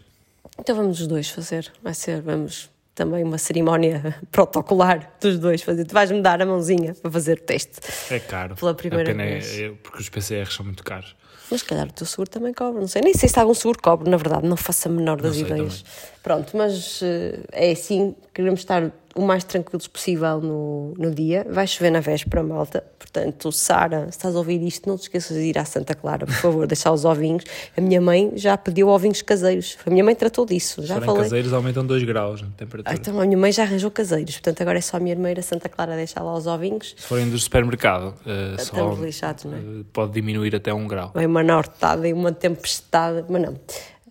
[0.60, 1.72] Então vamos os dois fazer.
[1.84, 5.86] Vai ser, vamos também uma cerimónia protocolar dos dois fazer.
[5.86, 7.80] Tu vais-me dar a mãozinha para fazer o teste.
[8.12, 8.56] É caro.
[8.56, 9.60] Pela primeira é- vez.
[9.60, 11.16] é- porque os PCRs são muito caros.
[11.50, 13.02] Mas se calhar o teu seguro também cobra, não sei.
[13.02, 15.84] Nem sei se algum seguro cobre, na verdade, não faço a menor das ideias.
[16.22, 21.44] Pronto, mas eh, é assim, queremos estar o mais tranquilos possível no, no dia.
[21.50, 22.84] Vai chover na véspera, malta.
[23.00, 26.28] Portanto, Sara, se estás a ouvir isto, não te esqueças de ir à Santa Clara,
[26.28, 27.44] por favor, deixar os ovinhos.
[27.76, 29.76] A minha mãe já pediu ovinhos caseiros.
[29.84, 31.24] A minha mãe tratou disso, já falei.
[31.24, 32.96] caseiros, aumentam 2 graus na temperatura.
[32.96, 35.32] Ah, então a minha mãe já arranjou caseiros, portanto agora é só a minha irmã
[35.32, 36.94] ir a Santa Clara deixar lá os ovinhos.
[36.96, 39.58] Se forem do supermercado, eh, só, Estamos lixados, não é?
[39.58, 41.12] eh, pode diminuir até 1 grau.
[41.16, 43.60] Vem uma nortada e uma tempestade, mas não.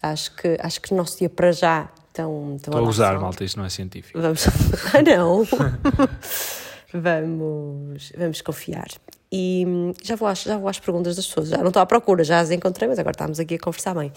[0.03, 3.44] Acho que, acho que o nosso dia para já estão, estão Estou a usar, malta,
[3.44, 4.20] isto não é científico.
[4.20, 4.46] Vamos.
[4.46, 5.44] Ah, não!
[6.92, 8.88] vamos, vamos confiar.
[9.31, 11.48] E hum, já vou, às, já vou às perguntas das pessoas.
[11.48, 14.11] Já não estou à procura, já as encontrei, mas agora estamos aqui a conversar bem.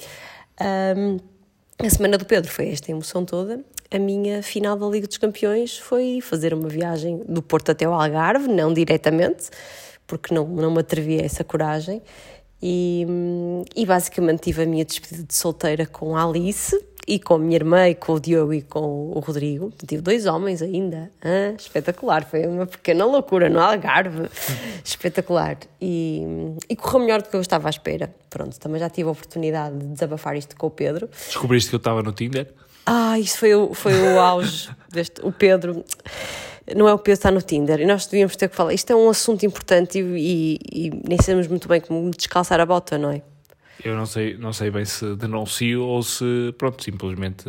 [0.95, 1.17] Hum,
[1.77, 3.59] a semana do Pedro foi esta emoção toda.
[3.91, 7.93] A minha final da Liga dos Campeões foi fazer uma viagem do Porto até o
[7.93, 9.49] Algarve, não diretamente,
[10.05, 12.01] porque não, não me atrevi a essa coragem.
[12.61, 17.35] E, hum, e basicamente tive a minha despedida de solteira com a Alice e com
[17.35, 19.71] a minha irmã e com o Diogo e com o Rodrigo.
[19.87, 21.11] Tive dois homens ainda.
[21.21, 24.29] Ah, espetacular, foi uma pequena loucura no Algarve.
[24.83, 25.57] espetacular.
[25.81, 26.23] E,
[26.69, 28.13] e correu melhor do que eu estava à espera.
[28.29, 31.09] Pronto, também já tive a oportunidade de desabafar isto com o Pedro.
[31.27, 32.47] Descobriste que eu estava no Tinder?
[32.85, 35.21] Ah, isso foi o, foi o auge deste.
[35.23, 35.83] O Pedro.
[36.75, 37.79] Não é o Pedro está no Tinder.
[37.81, 38.73] E nós devíamos ter que falar.
[38.73, 42.65] Isto é um assunto importante e, e- e nem sabemos muito bem como descalçar a
[42.65, 43.21] bota, não é?
[43.83, 47.47] Eu não sei, não sei bem se denuncio ou se, pronto, simplesmente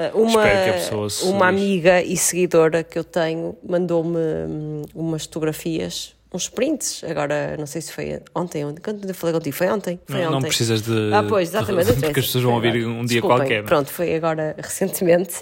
[0.00, 4.16] Uh, Uma, espero que a pessoa se uma amiga e seguidora que eu tenho mandou-me
[4.16, 7.04] hum, umas fotografias, uns prints.
[7.04, 8.80] Agora, não sei se foi ontem, ontem.
[8.80, 10.00] Quando eu falei contigo, foi ontem?
[10.06, 10.32] Foi não, ontem.
[10.32, 11.12] não precisas de.
[11.12, 11.92] Ah, pois, exatamente.
[11.92, 13.58] de- porque as pessoas vão ouvir um dia Desculpem, qualquer.
[13.58, 13.68] não é?
[13.68, 15.34] Pronto, foi agora recentemente.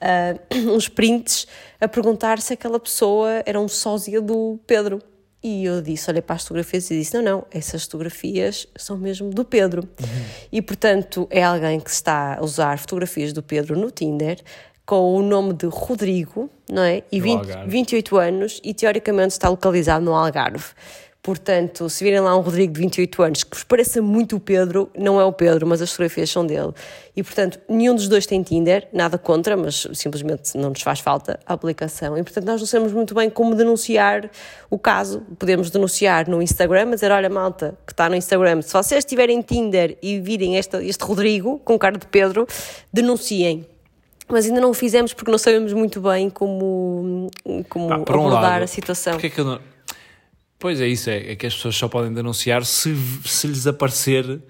[0.00, 1.46] ah, uns prints
[1.78, 5.02] a perguntar se aquela pessoa era um sósia do Pedro.
[5.42, 9.30] E eu disse, olhei para as fotografias e disse: não, não, essas fotografias são mesmo
[9.30, 9.82] do Pedro.
[9.82, 10.24] Uhum.
[10.50, 14.40] E portanto é alguém que está a usar fotografias do Pedro no Tinder
[14.84, 17.02] com o nome de Rodrigo, não é?
[17.12, 17.70] E No 20, Algarve.
[17.70, 20.64] 28 anos e teoricamente está localizado no Algarve.
[21.22, 24.88] Portanto, se virem lá um Rodrigo de 28 anos que vos pareça muito o Pedro,
[24.96, 26.72] não é o Pedro, mas as fotografias são dele.
[27.14, 31.38] E portanto, nenhum dos dois tem Tinder, nada contra, mas simplesmente não nos faz falta
[31.44, 32.16] a aplicação.
[32.16, 34.30] E portanto, nós não sabemos muito bem como denunciar
[34.70, 35.22] o caso.
[35.38, 39.98] Podemos denunciar no Instagram, dizer: olha, malta, que está no Instagram, se vocês tiverem Tinder
[40.00, 42.46] e virem esta, este Rodrigo com cara de Pedro,
[42.92, 43.66] denunciem.
[44.30, 47.30] Mas ainda não o fizemos porque não sabemos muito bem como,
[47.68, 49.14] como por um abordar lado, a situação.
[49.14, 49.77] Porque é que eu não...
[50.58, 52.94] Pois é isso, é, é que as pessoas só podem denunciar se,
[53.24, 54.40] se lhes aparecer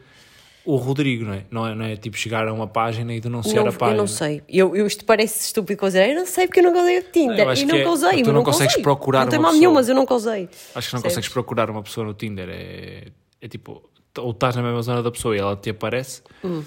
[0.64, 1.44] o Rodrigo, não é?
[1.50, 3.96] Não é, não é tipo chegar a uma página e denunciar Não, a página.
[3.96, 4.42] eu não sei.
[4.48, 7.48] Eu, eu, isto parece estúpido dizer, eu não sei porque eu nunca usei o Tinder.
[7.50, 8.10] E que nunca é- usei.
[8.10, 8.82] tu mas não nunca consegues usei.
[8.82, 9.60] procurar Não tem uma mal pessoa.
[9.60, 10.48] nenhum, mas eu nunca usei.
[10.74, 12.48] Acho que não consegues procurar uma pessoa no Tinder.
[12.50, 13.04] É,
[13.40, 13.82] é tipo,
[14.18, 16.62] ou estás na mesma zona da pessoa e ela te aparece, Hum.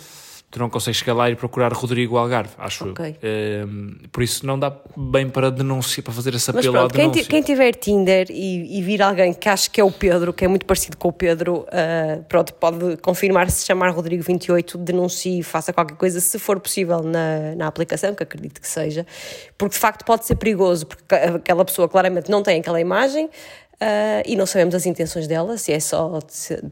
[0.51, 3.15] Tu não consegues chegar lá e procurar Rodrigo Algarve, acho Ok.
[3.23, 3.67] eu.
[3.67, 6.93] Um, por isso não dá bem para denunciar, para fazer esse Mas apelo à pronto,
[6.93, 7.29] quem, ti- denúncia.
[7.29, 10.47] quem tiver Tinder e, e vir alguém que acha que é o Pedro, que é
[10.49, 15.95] muito parecido com o Pedro, ah, pronto, pode confirmar se chamar Rodrigo28, denuncie, faça qualquer
[15.95, 19.05] coisa, se for possível na, na aplicação, que acredito que seja,
[19.57, 23.29] porque de facto pode ser perigoso, porque aquela pessoa claramente não tem aquela imagem.
[23.81, 26.19] Ah, e não sabemos as intenções dela, se é só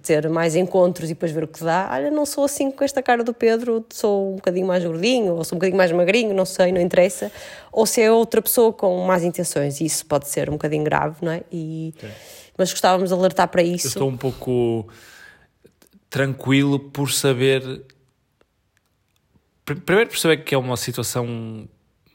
[0.04, 1.89] ter mais encontros e depois ver o que dá.
[1.91, 5.43] Olha, não sou assim com esta cara do Pedro, sou um bocadinho mais gordinho, ou
[5.43, 7.32] sou um bocadinho mais magrinho, não sei, não interessa.
[7.72, 11.15] Ou se é outra pessoa com más intenções, e isso pode ser um bocadinho grave,
[11.26, 11.41] não é?
[11.52, 11.93] E,
[12.58, 13.88] mas gostávamos de alertar para Eu isso.
[13.88, 14.88] estou um pouco
[16.10, 17.82] tranquilo por saber.
[19.65, 21.26] Pr- Primeiro por saber que é uma situação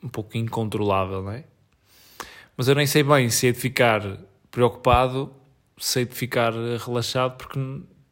[0.03, 1.45] um pouco incontrolável, não é?
[2.57, 4.01] Mas eu nem sei bem se é de ficar
[4.55, 5.31] preocupado,
[5.79, 6.53] se é de ficar
[6.87, 7.59] relaxado, porque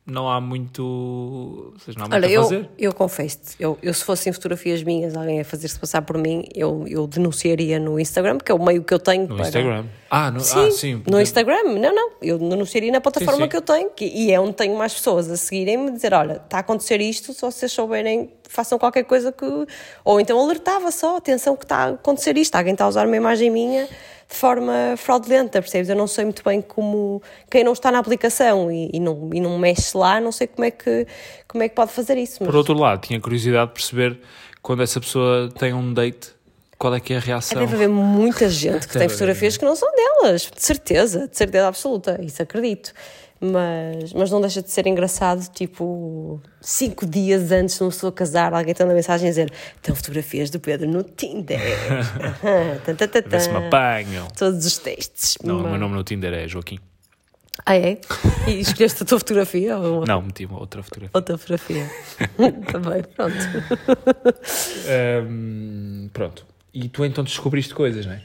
[0.05, 0.83] não há muito.
[0.83, 2.71] ou seja, não há muito Olha, a eu, fazer.
[2.77, 6.85] eu confesso-te, eu, eu se fossem fotografias minhas, alguém a fazer-se passar por mim, eu,
[6.89, 9.47] eu denunciaria no Instagram, porque é o meio que eu tenho No para...
[9.47, 9.85] Instagram.
[10.11, 10.95] Ah, no, Sim, ah, sim.
[10.97, 13.49] no porque- Instagram, não, não, eu denunciaria na plataforma sim.
[13.49, 16.57] que eu tenho que, e é onde tenho mais pessoas a seguirem-me, dizer, olha, está
[16.57, 19.47] a acontecer isto, se vocês souberem, façam qualquer coisa que...
[20.05, 23.17] Ou então alertava só, atenção que está a acontecer isto, alguém está a usar uma
[23.17, 23.89] imagem minha
[24.33, 25.89] de forma fraudulenta, percebes?
[25.91, 27.23] Eu não sei muito bem como...
[27.51, 30.65] Quem não está na aplicação e, e não, e não mexe lá, não sei como
[30.65, 31.07] é que,
[31.47, 32.39] como é que pode fazer isso.
[32.41, 34.19] mas- Por outro lado, tinha curiosidade de perceber
[34.63, 36.31] quando essa pessoa tem um date,
[36.79, 37.61] qual é que é a reação.
[37.61, 41.69] Deve haver muita gente que tem fotografias que não são delas, de certeza, de certeza
[41.69, 42.93] absoluta, isso acredito.
[43.45, 48.55] Mas, mas não deixa de ser engraçado, tipo, cinco dias antes de uma pessoa casar,
[48.55, 49.53] alguém tem uma mensagem a dizer:
[49.83, 51.59] tem fotografias do Pedro no Tinder.
[52.45, 54.29] Aham, tan, tan, tan, Vê se me apanham.
[54.29, 55.37] Todos os textos.
[55.43, 56.79] Não, o Mas- meu nome no Tinder é Joaquim.
[57.67, 57.99] Ah, é?
[58.47, 61.11] E escolheste a tua fotografia ou Não, meti outra fotografia.
[61.13, 61.91] outra fotografia?
[62.73, 63.37] Também, pronto.
[64.89, 66.47] Ahm, pronto.
[66.73, 68.23] E tu então descobriste coisas, não é?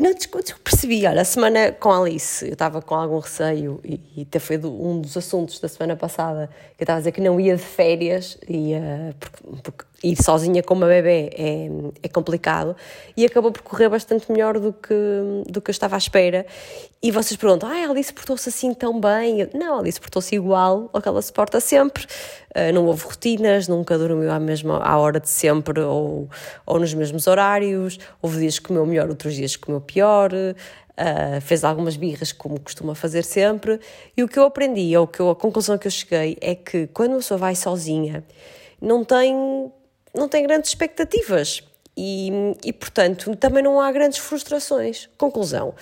[0.00, 4.00] Não, desco- percebi, olha, a semana com a Alice, eu estava com algum receio e,
[4.16, 7.12] e até foi do- um dos assuntos da semana passada que eu estava a dizer
[7.12, 11.68] que não ia de férias, ia, porque, porque ir sozinha com uma bebê é,
[12.02, 12.74] é complicado
[13.16, 14.94] e acabou por correr bastante melhor do que,
[15.46, 16.46] do que eu estava à espera.
[17.02, 19.48] E vocês perguntam, ah, Alice portou-se assim tão bem?
[19.54, 22.06] Não, Alice portou-se igual ao que ela se porta sempre.
[22.54, 26.28] Ah, não houve rotinas, nunca dormiu à mesma à hora de sempre ou,
[26.66, 27.98] ou nos mesmos horários.
[28.20, 30.30] Houve dias que comeu melhor, outros dias que comeu pior.
[31.02, 33.80] Ah, fez algumas birras, como costuma fazer sempre.
[34.14, 36.86] E o que eu aprendi, ou que eu, a conclusão que eu cheguei, é que
[36.88, 38.22] quando uma pessoa vai sozinha,
[38.78, 39.72] não tem,
[40.14, 41.62] não tem grandes expectativas.
[41.96, 42.30] E,
[42.64, 45.08] e, portanto, também não há grandes frustrações.
[45.18, 45.74] Conclusão.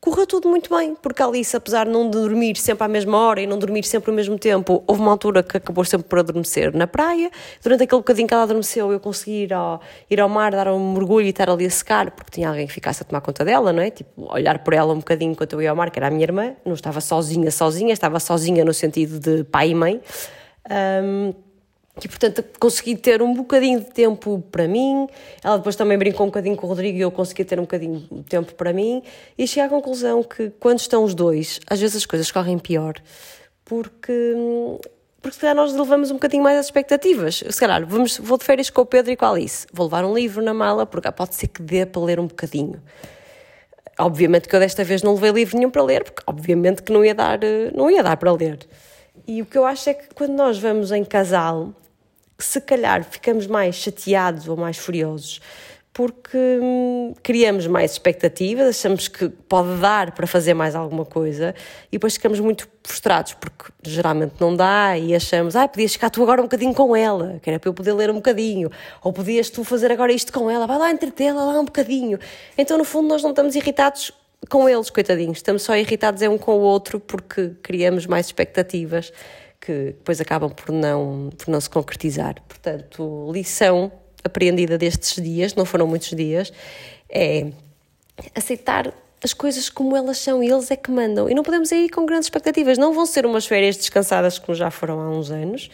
[0.00, 3.42] Correu tudo muito bem, porque a Alice, apesar de não dormir sempre à mesma hora
[3.42, 6.74] e não dormir sempre ao mesmo tempo, houve uma altura que acabou sempre por adormecer
[6.74, 7.30] na praia.
[7.62, 9.78] Durante aquele bocadinho que ela adormeceu, eu consegui ir ao,
[10.10, 12.72] ir ao mar, dar um mergulho e estar ali a secar, porque tinha alguém que
[12.72, 13.90] ficasse a tomar conta dela, não é?
[13.90, 16.24] Tipo, olhar por ela um bocadinho enquanto eu ia ao mar, que era a minha
[16.24, 16.56] irmã.
[16.64, 20.00] Não estava sozinha, sozinha, estava sozinha no sentido de pai e mãe.
[20.64, 21.34] Ahm,
[22.02, 25.08] e portanto consegui ter um bocadinho de tempo para mim.
[25.42, 28.06] Ela depois também brincou um bocadinho com o Rodrigo e eu consegui ter um bocadinho
[28.10, 29.02] de tempo para mim.
[29.36, 32.94] E cheguei à conclusão que quando estão os dois, às vezes as coisas correm pior,
[33.64, 34.34] porque.
[35.22, 37.44] Porque se calhar nós levamos um bocadinho mais as expectativas.
[37.46, 39.66] Se calhar vamos, vou de férias com o Pedro e com a Alice.
[39.70, 42.82] Vou levar um livro na mala, porque pode ser que dê para ler um bocadinho.
[43.98, 47.04] Obviamente que eu desta vez não levei livro nenhum para ler, porque obviamente que não
[47.04, 48.60] ia dar, eh, não ia dar para ler.
[49.30, 51.72] E o que eu acho é que quando nós vamos em casal,
[52.36, 55.40] se calhar ficamos mais chateados ou mais furiosos
[55.92, 61.54] porque hum, criamos mais expectativas, achamos que pode dar para fazer mais alguma coisa
[61.88, 66.22] e depois ficamos muito frustrados porque geralmente não dá e achamos, ah, podias ficar tu
[66.22, 68.70] agora um bocadinho com ela, que era para eu poder ler um bocadinho,
[69.02, 72.18] ou podias tu fazer agora isto com ela, vai lá entretê-la lá um bocadinho.
[72.56, 74.12] Então, no fundo, nós não estamos irritados
[74.48, 79.12] com eles, coitadinhos, estamos só irritados é um com o outro porque criamos mais expectativas
[79.60, 82.36] que depois acabam por não, por não se concretizar.
[82.48, 83.92] Portanto, lição
[84.24, 86.52] apreendida destes dias, não foram muitos dias,
[87.08, 87.48] é
[88.34, 91.28] aceitar as coisas como elas são e eles é que mandam.
[91.28, 92.78] E não podemos ir com grandes expectativas.
[92.78, 95.70] Não vão ser umas férias descansadas como já foram há uns anos.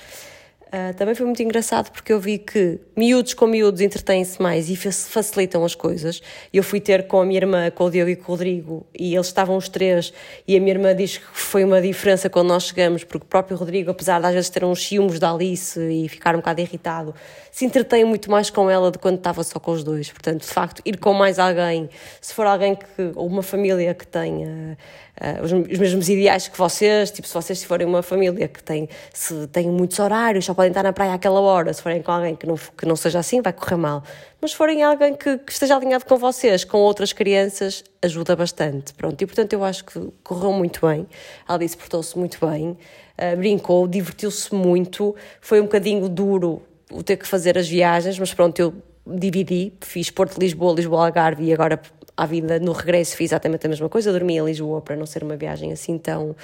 [0.67, 4.75] Uh, também foi muito engraçado porque eu vi que miúdos com miúdos entretêm-se mais e
[4.75, 6.21] facilitam as coisas.
[6.53, 9.15] Eu fui ter com a minha irmã, com o Diogo e com o Rodrigo, e
[9.15, 10.13] eles estavam os três,
[10.47, 13.57] e a minha irmã diz que foi uma diferença quando nós chegamos, porque o próprio
[13.57, 17.15] Rodrigo, apesar de às vezes ter uns ciúmes da Alice e ficar um bocado irritado,
[17.53, 20.11] se entretém muito mais com ela do que quando estava só com os dois.
[20.11, 21.89] Portanto, de facto, ir com mais alguém,
[22.21, 24.77] se for alguém que, ou uma família que tenha
[25.21, 28.89] uh, os, os, mesmos ideais que vocês, tipo, se vocês forem uma família que tem,
[29.13, 31.73] se, tem muitos horários, só podem estar na praia àquela hora.
[31.73, 34.03] Se forem com alguém que não, que não seja assim, vai correr mal.
[34.41, 38.95] Mas se forem alguém que, que esteja alinhado com vocês, com outras crianças, ajuda bastante.
[38.95, 41.07] Pronto, e portanto eu acho que correu muito bem.
[41.47, 45.15] A Alice portou-se muito bem, uh, brincou, divertiu-se muito.
[45.41, 48.75] Foi um bocadinho duro o ter que fazer as viagens, mas pronto, eu
[49.07, 51.81] dividi, fiz Porto Lisboa, Lisboa Algarve e agora
[52.17, 55.23] à vida no regresso fiz exatamente a mesma coisa, dormi em Lisboa para não ser
[55.23, 56.35] uma viagem assim tão,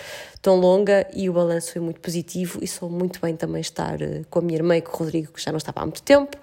[0.40, 4.22] tão longa e o balanço foi muito positivo e sou muito bem também estar eh,
[4.28, 6.36] com a minha irmã e com o Rodrigo, que já não estava há muito tempo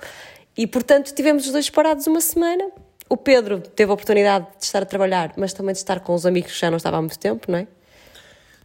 [0.57, 2.69] e portanto tivemos os dois parados uma semana.
[3.07, 6.25] O Pedro teve a oportunidade de estar a trabalhar, mas também de estar com os
[6.25, 7.67] amigos que já não estava há muito tempo, não é?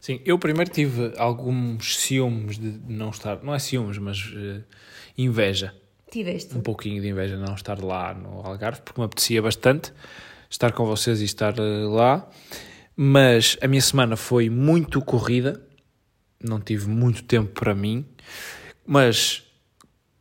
[0.01, 4.63] Sim, eu primeiro tive alguns ciúmes de não estar, não é ciúmes, mas uh,
[5.17, 5.75] inveja.
[6.11, 6.55] Tiveste?
[6.55, 9.95] Um pouquinho de inveja de não estar lá no Algarve, porque me apetecia bastante
[10.49, 12.29] estar com vocês e estar uh, lá.
[12.97, 15.61] Mas a minha semana foi muito corrida,
[16.43, 18.07] não tive muito tempo para mim,
[18.87, 19.43] mas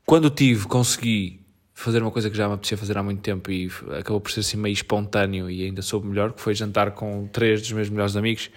[0.05, 3.69] quando tive, consegui fazer uma coisa que já me apetecia fazer há muito tempo e
[3.99, 7.61] acabou por ser assim meio espontâneo e ainda soube melhor, que foi jantar com três
[7.61, 8.49] dos meus melhores amigos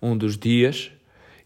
[0.00, 0.90] um dos dias.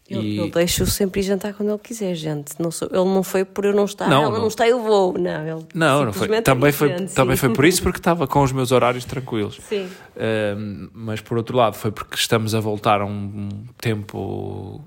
[0.07, 0.37] Eu, e...
[0.37, 2.53] eu deixo sempre ir jantar quando ele quiser, gente.
[2.59, 4.07] Não sou, ele não foi por eu não estar.
[4.07, 5.17] Não, não, não está, eu vou.
[5.17, 6.41] Não, ele não, não foi.
[6.43, 9.59] Também, foi, também foi por isso, porque estava com os meus horários tranquilos.
[9.67, 9.85] Sim.
[9.85, 13.49] Uh, mas por outro lado, foi porque estamos a voltar a um
[13.81, 14.83] tempo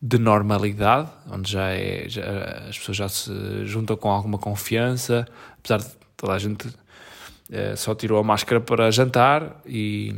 [0.00, 2.22] de normalidade, onde já, é, já
[2.68, 7.94] as pessoas já se juntam com alguma confiança, apesar de toda a gente uh, só
[7.94, 10.12] tirou a máscara para jantar e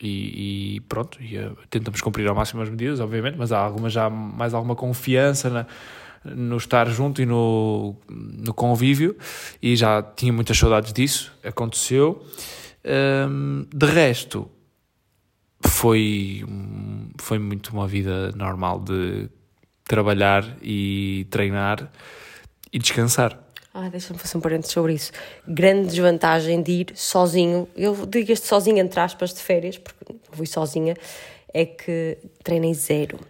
[0.00, 3.88] e, e, pronto, e, uh, tentamos cumprir ao máximo as medidas, obviamente, mas há alguma,
[3.88, 5.66] já mais alguma confiança na,
[6.24, 9.16] no estar junto e no, no convívio,
[9.62, 12.24] e já tinha muitas saudades disso, aconteceu.
[13.28, 14.50] Um, de resto,
[15.60, 16.44] foi,
[17.18, 19.28] foi muito uma vida normal de
[19.84, 21.90] trabalhar e treinar
[22.72, 23.45] e descansar.
[23.78, 25.12] Ah, deixa-me fazer um parênteses sobre isso.
[25.46, 30.46] Grande desvantagem de ir sozinho, eu digo este sozinho entre aspas de férias, porque fui
[30.46, 30.96] sozinha,
[31.52, 33.20] é que treinei zero.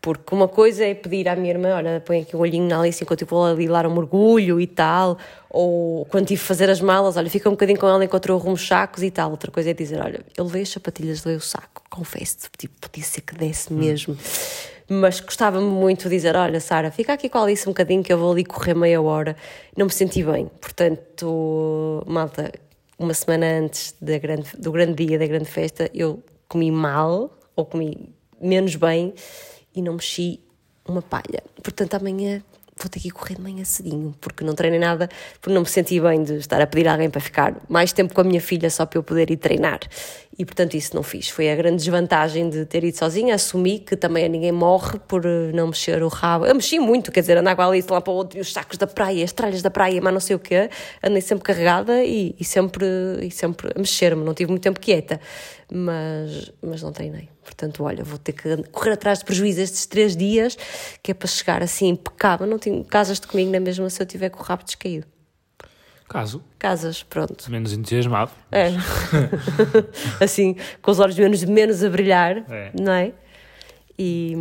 [0.00, 3.02] Porque uma coisa é pedir à minha irmã, olha, põe aqui um olhinho na Alice
[3.02, 5.18] enquanto eu vou ali lá um mergulho e tal,
[5.50, 8.54] ou quando tive fazer as malas, olha, fica um bocadinho com ela enquanto eu arrumo
[8.54, 9.32] os sacos e tal.
[9.32, 13.02] Outra coisa é dizer, olha, eu levei as sapatilhas, levei o saco, confesso, tipo, podia
[13.02, 14.14] ser que desse mesmo.
[14.14, 18.02] Hum mas gostava-me muito de dizer: Olha, Sara, fica aqui com a Alice um bocadinho
[18.02, 19.36] que eu vou ali correr meia hora.
[19.76, 20.50] Não me senti bem.
[20.60, 22.50] Portanto, malta,
[22.98, 27.64] uma semana antes da grande, do grande dia, da grande festa, eu comi mal ou
[27.64, 29.14] comi menos bem
[29.72, 30.40] e não mexi
[30.84, 31.44] uma palha.
[31.62, 32.42] Portanto, amanhã
[32.76, 35.08] vou ter que ir correr de manhã cedinho, porque não treinei nada,
[35.40, 38.14] porque não me senti bem de estar a pedir a alguém para ficar mais tempo
[38.14, 39.80] com a minha filha só para eu poder ir treinar.
[40.40, 41.28] E portanto isso não fiz.
[41.28, 43.34] Foi a grande desvantagem de ter ido sozinha.
[43.34, 46.46] Assumi que também ninguém morre por eh, não mexer o rabo.
[46.46, 48.50] Eu mexi muito, quer dizer, andar com a Alice lá para o outro e os
[48.50, 50.70] sacos da praia, as tralhas da praia, mas não sei o quê.
[51.04, 52.86] Andei sempre carregada e, e sempre,
[53.20, 54.24] e sempre a mexer-me.
[54.24, 55.20] Não tive muito tempo quieta,
[55.70, 57.28] mas, mas não treinei.
[57.44, 60.56] Portanto, olha, vou ter que correr atrás de prejuízo estes três dias,
[61.02, 62.46] que é para chegar assim impecável.
[62.46, 65.06] Não tenho casas de comigo na mesma se eu tiver com o rabo descaído.
[66.10, 66.42] Caso.
[66.58, 67.48] Casas, pronto.
[67.48, 68.32] Menos entusiasmado.
[68.50, 68.70] É.
[70.20, 72.72] assim, com os olhos menos, menos a brilhar, é.
[72.74, 73.12] não é?
[73.96, 74.34] E,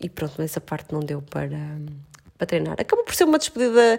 [0.00, 1.58] e pronto, essa parte não deu para,
[2.38, 2.76] para treinar.
[2.78, 3.98] Acabou por ser uma despedida.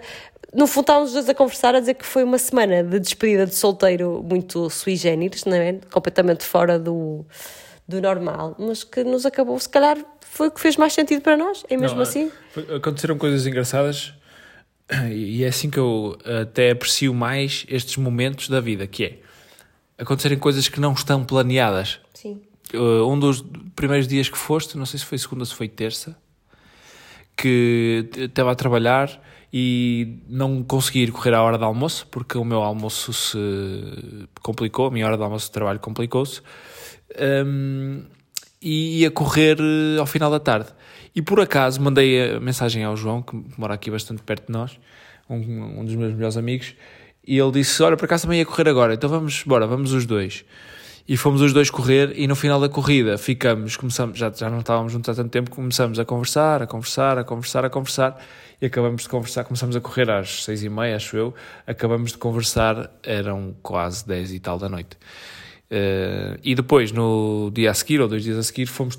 [0.54, 3.44] No fundo, estávamos os dois a conversar, a dizer que foi uma semana de despedida
[3.44, 5.74] de solteiro muito sui generis, não é?
[5.90, 7.26] Completamente fora do,
[7.86, 11.36] do normal, mas que nos acabou, se calhar, foi o que fez mais sentido para
[11.36, 12.32] nós, é mesmo não, assim?
[12.74, 14.14] Aconteceram coisas engraçadas
[15.12, 19.18] e é assim que eu até aprecio mais estes momentos da vida, que é
[19.98, 22.00] acontecerem coisas que não estão planeadas.
[22.14, 22.40] Sim.
[22.72, 25.68] Uh, um dos primeiros dias que foste, não sei se foi segunda ou se foi
[25.68, 26.16] terça,
[27.36, 29.22] que estava a trabalhar
[29.52, 33.38] e não consegui ir correr à hora do almoço, porque o meu almoço se
[34.42, 36.42] complicou, a minha hora de almoço de trabalho complicou-se,
[37.46, 38.04] um,
[38.60, 40.68] e ia correr uh, ao final da tarde.
[41.18, 44.78] E por acaso mandei a mensagem ao João, que mora aqui bastante perto de nós,
[45.28, 46.76] um, um dos meus melhores amigos,
[47.26, 50.06] e ele disse: Olha, por acaso também ia correr agora, então vamos, bora, vamos os
[50.06, 50.44] dois.
[51.08, 54.60] E fomos os dois correr, e no final da corrida ficamos, começamos, já, já não
[54.60, 58.24] estávamos juntos há tanto tempo, começamos a conversar, a conversar, a conversar, a conversar,
[58.62, 61.34] e acabamos de conversar, começamos a correr às seis e meia, acho eu,
[61.66, 64.96] acabamos de conversar, eram quase dez e tal da noite.
[65.68, 68.96] Uh, e depois, no dia a seguir, ou dois dias a seguir, fomos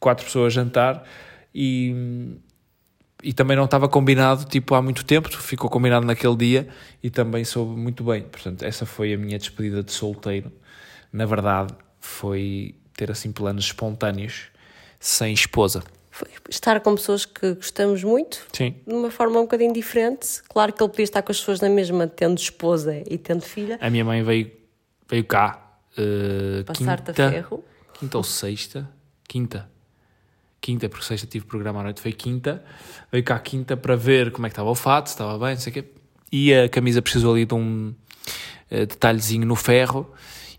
[0.00, 1.04] quatro pessoas a jantar,
[1.54, 2.36] e,
[3.22, 6.68] e também não estava combinado tipo há muito tempo, ficou combinado naquele dia
[7.02, 8.22] e também soube muito bem.
[8.22, 10.50] Portanto, essa foi a minha despedida de solteiro.
[11.12, 14.48] Na verdade, foi ter assim planos espontâneos
[14.98, 15.82] sem esposa.
[16.10, 18.74] foi estar com pessoas que gostamos muito, Sim.
[18.86, 20.42] de uma forma um bocadinho diferente.
[20.48, 23.78] Claro que ele podia estar com as pessoas na mesma, tendo esposa e tendo filha.
[23.80, 24.50] A minha mãe veio,
[25.08, 25.60] veio cá.
[25.96, 27.64] Uh, Passar-te a quinta, ferro.
[27.94, 28.88] Quinta ou sexta?
[29.28, 29.73] Quinta.
[30.64, 32.64] Quinta, porque sexta tive programa à noite, foi quinta.
[33.12, 35.60] Veio cá quinta para ver como é que estava o fato, se estava bem, não
[35.60, 35.84] sei o quê.
[36.32, 37.94] E a camisa precisou ali de um
[38.70, 40.10] uh, detalhezinho no ferro.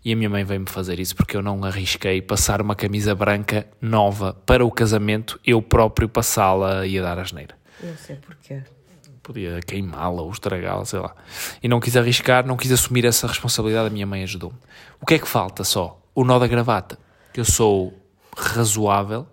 [0.04, 3.66] E a minha mãe veio-me fazer isso porque eu não arrisquei passar uma camisa branca
[3.80, 7.58] nova para o casamento, eu próprio passá-la e a dar asneira.
[7.82, 8.62] Não sei porquê.
[9.24, 11.16] Podia queimá-la ou estragá-la, sei lá.
[11.60, 14.56] E não quis arriscar, não quis assumir essa responsabilidade, a minha mãe ajudou-me.
[15.00, 16.00] O que é que falta só?
[16.14, 16.96] O nó da gravata.
[17.34, 17.92] Eu sou
[18.36, 19.26] razoável,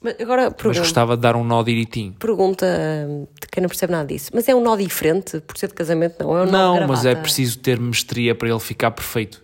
[0.00, 2.12] Mas agora mas gostava de dar um nó direitinho.
[2.18, 2.66] pergunta
[3.08, 4.30] hum, de quem não percebe nada disso.
[4.32, 6.22] Mas é um nó diferente por ser de casamento?
[6.22, 9.42] Não, é um Não, mas é preciso ter mestria para ele ficar perfeito.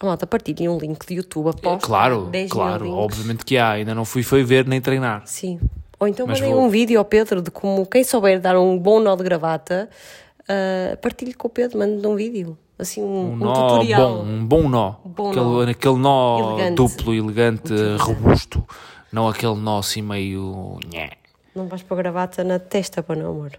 [0.00, 3.72] A malta, partilhem um link de YouTube após Claro, 10 mil claro, obviamente que há.
[3.72, 5.22] Ainda não fui foi ver nem treinar.
[5.26, 5.60] Sim.
[6.00, 8.76] Ou então Mas mandem vou- um vídeo ao Pedro de como quem souber dar um
[8.76, 9.88] bom nó de gravata,
[10.42, 12.58] uh, partilhe com o Pedro, mande um vídeo.
[12.78, 14.00] Assim, um, Um um nó tutorial.
[14.16, 14.94] bom, um bom nó.
[15.04, 15.70] Bom aquele, nó.
[15.70, 16.74] aquele nó Elegante.
[16.76, 18.66] duplo, elegante, robusto.
[19.12, 20.78] Não aquele nó assim meio.
[21.54, 23.52] Não vais pôr gravata na testa, para não, amor.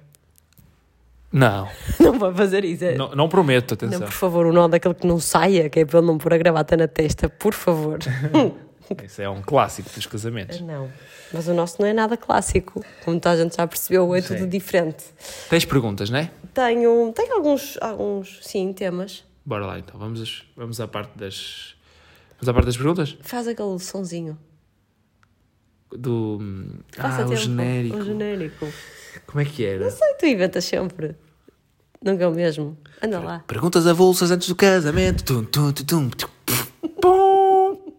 [1.31, 1.67] Não,
[1.99, 2.83] Não vai fazer isso.
[2.83, 2.95] É.
[2.95, 4.07] não, não prometo, Não, atenção.
[4.07, 6.37] por favor, o nó daquele que não saia, que é para ele não pôr a
[6.37, 7.99] gravata na testa, por favor.
[9.03, 10.59] Isso é um clássico dos casamentos.
[10.61, 10.89] não.
[11.33, 12.85] Mas o nosso não é nada clássico.
[13.03, 14.49] Como toda a gente já percebeu, é tudo Sim.
[14.49, 15.03] diferente.
[15.49, 16.29] Tens perguntas, não é?
[16.53, 19.23] Tenho, tenho alguns, alguns, sim, temas.
[19.43, 21.73] Bora lá então, vamos, vamos à parte das.
[22.39, 23.17] Vamos à parte das perguntas?
[23.21, 24.37] Faz aquele sonzinho.
[25.97, 26.39] Do.
[26.95, 27.97] Passa ah, o genérico.
[27.97, 28.67] O genérico.
[29.25, 29.89] Como é que era?
[29.89, 31.15] Sei, tu inventas sempre.
[32.01, 32.77] Nunca é o mesmo.
[33.01, 33.43] Anda lá.
[33.47, 35.23] Perguntas avulsas antes do casamento.
[35.23, 36.27] Tum, tum, tum, tum, tum,
[37.01, 37.93] pum.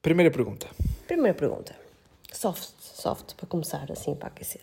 [0.00, 0.68] Primeira pergunta.
[1.06, 1.74] Primeira pergunta.
[2.32, 4.60] Soft, soft, para começar, assim, para aquecer.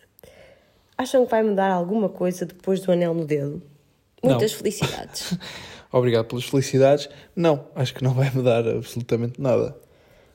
[0.96, 3.60] Acham que vai mudar alguma coisa depois do anel no dedo?
[4.22, 4.58] Muitas Não.
[4.58, 5.36] felicidades.
[5.90, 7.08] Obrigado pelas felicidades.
[7.36, 9.76] Não, acho que não vai mudar absolutamente nada.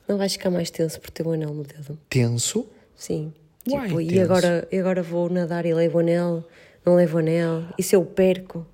[0.08, 1.98] Não vais ficar mais tenso por ter o anel no dedo?
[2.10, 2.66] Tenso?
[2.96, 3.34] Sim.
[3.70, 6.48] Uai, tipo, e agora, e agora vou nadar e levo o anel?
[6.86, 7.66] Não levo o anel?
[7.78, 8.66] E se eu perco?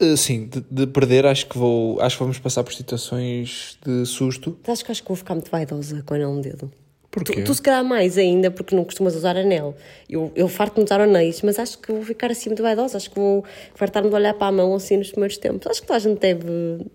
[0.00, 2.00] Uh, sim, de, de perder acho que vou.
[2.00, 4.58] Acho que vamos passar por situações de susto.
[4.66, 6.70] Acho que acho que vou ficar muito vaidosa com o anel no dedo.
[7.16, 7.40] Porquê?
[7.40, 9.74] Tu, tu se calhar mais ainda, porque não costumas usar anel.
[10.06, 12.98] Eu, eu farto-me usar anéis, mas acho que vou ficar assim muito vaidosa.
[12.98, 13.42] Acho que vou
[13.74, 15.66] fartar-me de olhar para a mão assim nos primeiros tempos.
[15.66, 16.44] Acho que toda a gente deve,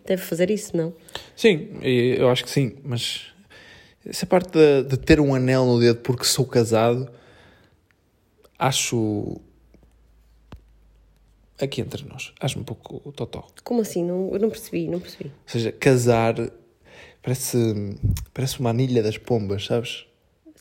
[0.05, 0.93] deve fazer isso, não?
[1.35, 3.31] Sim, eu acho que sim, mas
[4.05, 7.09] essa parte de, de ter um anel no dedo porque sou casado,
[8.59, 9.41] acho.
[11.59, 13.47] Aqui entre nós, acho um pouco totó.
[13.63, 14.03] Como assim?
[14.03, 15.29] Não, eu não percebi, não percebi.
[15.29, 16.35] Ou seja, casar
[17.23, 17.57] parece,
[18.31, 20.05] parece uma anilha das pombas, sabes?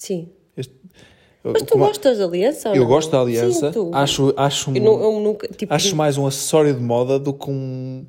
[0.01, 0.29] Sim.
[0.57, 0.73] Este-
[1.45, 2.71] Mas tu gostas da aliança?
[2.71, 5.47] Eu gosto da aliança, Sim, acho, acho, um- Eu, não, eu nunca.
[5.49, 8.05] Tipo, acho mais um acessório de moda do que um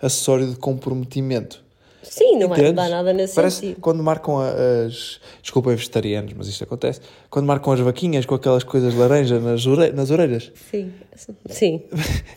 [0.00, 1.60] acessório de comprometimento.
[2.02, 2.70] Sim, não vai Entendes?
[2.72, 3.80] mudar nada nesse Parece sentido.
[3.80, 5.20] quando marcam as.
[5.40, 7.00] Desculpem, vegetarianos, mas isto acontece.
[7.30, 9.90] Quando marcam as vaquinhas com aquelas coisas laranja nas, ore...
[9.92, 10.50] nas orelhas.
[10.70, 10.92] Sim,
[11.48, 11.82] sim.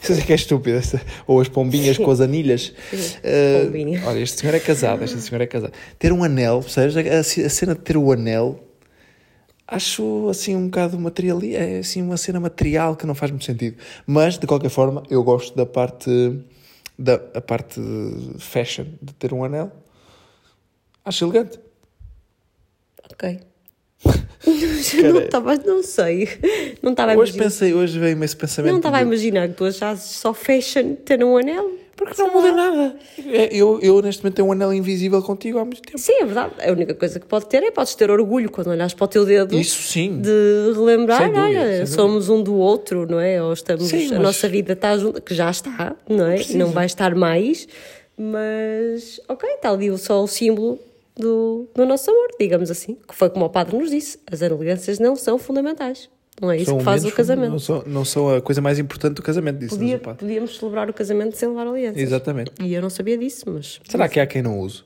[0.01, 0.77] Isso é que é estúpido.
[0.77, 2.71] essa- Ou as pombinhas com as anilhas.
[3.23, 4.03] Eh, pombinha.
[4.07, 5.03] olha, este senhor é casado.
[5.03, 5.73] Este senhor é casado.
[5.99, 6.95] Ter um anel, percebes?
[6.97, 8.59] A, a cena de ter o anel.
[9.67, 13.77] Acho assim um bocado material, é assim uma cena material que não faz muito sentido.
[14.05, 16.09] Mas de qualquer forma, eu gosto da parte
[16.97, 17.81] da a parte
[18.39, 19.71] fashion de ter um anel.
[21.03, 21.59] Acho elegante.
[23.11, 23.39] Ok.
[25.01, 26.29] não estava, não sei.
[26.81, 27.43] Não estava a Hoje imaginar.
[27.43, 28.71] pensei, hoje veio-me esse pensamento.
[28.71, 31.71] Não estava a imaginar que tu achasses só fashion ter um anel.
[31.95, 32.95] Porque não muda nada.
[33.25, 35.97] É, Eu, eu, neste momento, tenho um anel invisível contigo há muito tempo.
[35.97, 36.53] Sim, é verdade.
[36.67, 39.25] A única coisa que pode ter é podes ter orgulho quando olhas para o teu
[39.25, 39.55] dedo.
[39.55, 40.19] Isso sim.
[40.21, 43.41] De relembrar, Sem dúvida, olha, somos um do outro, não é?
[43.41, 46.35] Ou estamos, Sim, a mas- nossa vida está junto, que já está, não é?
[46.35, 46.57] precisa.
[46.57, 47.65] Não vai estar mais,
[48.17, 50.79] mas ok, está ali só o símbolo
[51.15, 52.97] do, do nosso amor, digamos assim.
[53.07, 56.09] Que foi como o padre nos disse: as elegâncias não são fundamentais.
[56.41, 57.51] Não é isso São que faz o casamento.
[57.51, 60.93] Não são, não são a coisa mais importante do casamento, disse Podia, podíamos celebrar o
[60.93, 62.01] casamento sem levar alianças.
[62.01, 62.51] Exatamente.
[62.61, 63.79] E eu não sabia disso, mas.
[63.87, 64.83] Será que há quem não use?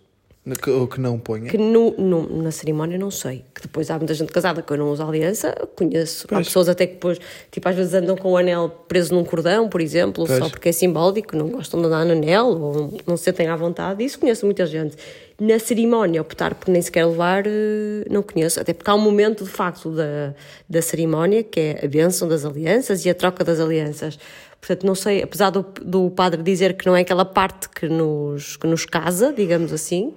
[0.55, 1.49] Que, ou que não ponha?
[1.49, 3.43] Que no, no- na cerimónia não sei.
[3.53, 6.25] Que depois há muita gente casada que eu não uso aliança, conheço.
[6.27, 6.47] Há Pois.
[6.47, 7.19] pessoas até que depois,
[7.51, 10.39] tipo, às vezes andam com o anel preso num cordão, por exemplo, Pois.
[10.39, 13.55] só porque é simbólico, não gostam de andar no anel ou não se sentem à
[13.55, 14.03] vontade.
[14.03, 14.95] Isso conheço muita gente.
[15.39, 18.59] Na cerimónia, optar por nem sequer levar, eh, não conheço.
[18.59, 20.33] Até porque há um momento, de facto, da,
[20.69, 24.19] da cerimónia, que é a bênção das alianças e a troca das alianças.
[24.59, 28.57] Portanto, não sei, apesar do, do padre dizer que não é aquela parte que nos,
[28.57, 30.13] que nos casa, digamos assim,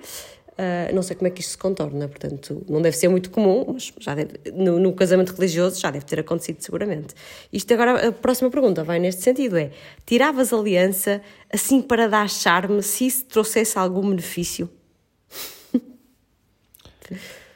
[0.52, 3.64] Uh, não sei como é que isto se contorna, portanto, não deve ser muito comum,
[3.72, 7.14] mas já deve, no, no, casamento religioso já deve ter acontecido seguramente.
[7.50, 9.70] Isto agora, a próxima pergunta vai neste sentido: é
[10.04, 14.68] tiravas aliança assim para dar charme se isso trouxesse algum benefício?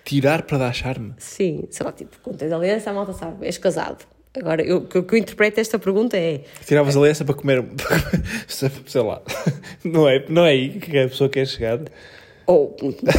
[0.03, 1.15] Tirar para dar charme?
[1.19, 4.07] Sim, sei lá, tipo, quando tens aliança, a malta sabe, és casado.
[4.37, 6.43] Agora, o que eu interpreto esta pergunta é.
[6.65, 7.65] Tiravas aliança para comer.
[8.49, 9.23] sei lá.
[9.85, 11.81] Não é, não é aí que a pessoa quer chegar.
[12.47, 12.77] Ou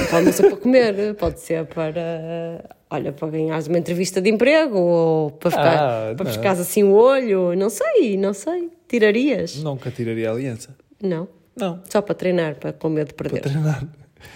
[0.10, 4.78] pode não ser para comer, pode ser para, olha, para ganhares uma entrevista de emprego
[4.78, 8.70] ou para, ficar, ah, para pescares assim o olho, não sei, não sei.
[8.88, 9.58] Tirarias?
[9.58, 10.70] Nunca tiraria a aliança.
[11.02, 11.28] Não?
[11.56, 11.82] Não.
[11.90, 13.42] Só para treinar, para com medo de perder.
[13.42, 13.84] Para treinar.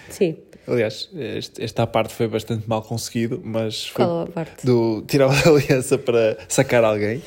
[0.09, 0.35] Sim.
[0.71, 4.65] Aliás, este, esta parte foi bastante mal conseguido, mas foi Qual a parte?
[4.65, 7.21] do tirar a aliança para sacar alguém.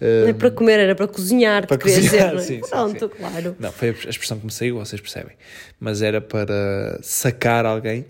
[0.00, 3.56] Não é para comer, era para cozinhar, para cozinhar, dizer, sim, Pronto, sim, claro.
[3.58, 5.36] Não, foi a expressão que me saiu, vocês percebem.
[5.78, 8.06] Mas era para sacar alguém.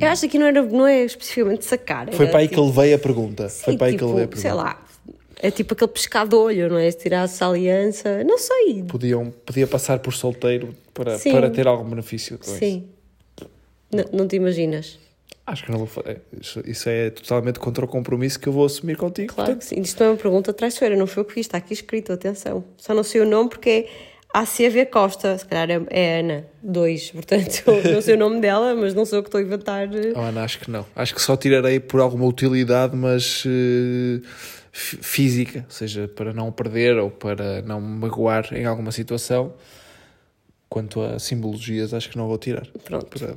[0.00, 2.12] Eu acho que não, era, não é especificamente sacar.
[2.12, 3.48] Foi para aí tipo, que eu levei a pergunta.
[3.48, 4.48] Sim, foi para aí tipo, que eu levei a pergunta.
[4.48, 4.84] Sei lá,
[5.42, 6.90] é tipo aquele pescado de olho, não é?
[6.90, 8.84] Se tirasse a aliança, não sei.
[8.84, 12.38] Podiam, podia passar por solteiro para, para ter algum benefício.
[12.42, 12.88] Sim.
[13.92, 14.98] Não, não te imaginas?
[15.44, 16.22] Acho que não vou fazer.
[16.40, 19.34] Isso, isso, é totalmente contra o compromisso que eu vou assumir contigo.
[19.34, 19.68] Claro portanto.
[19.68, 19.80] que sim.
[19.80, 22.64] Isto não é uma pergunta traiçoeira, não foi o que fiz, está aqui escrito, atenção.
[22.76, 23.88] Só não sei o nome porque é
[24.32, 28.94] ACV Costa, se calhar é, é Ana 2, portanto não sei o nome dela, mas
[28.94, 29.88] não sou eu que estou a inventar.
[30.14, 30.86] Oh, Ana, acho que não.
[30.94, 34.22] Acho que só tirarei por alguma utilidade, mas uh,
[34.72, 39.52] física, ou seja, para não perder ou para não magoar em alguma situação.
[40.68, 42.66] Quanto a simbologias, acho que não vou tirar.
[42.84, 43.18] Pronto.
[43.18, 43.36] Para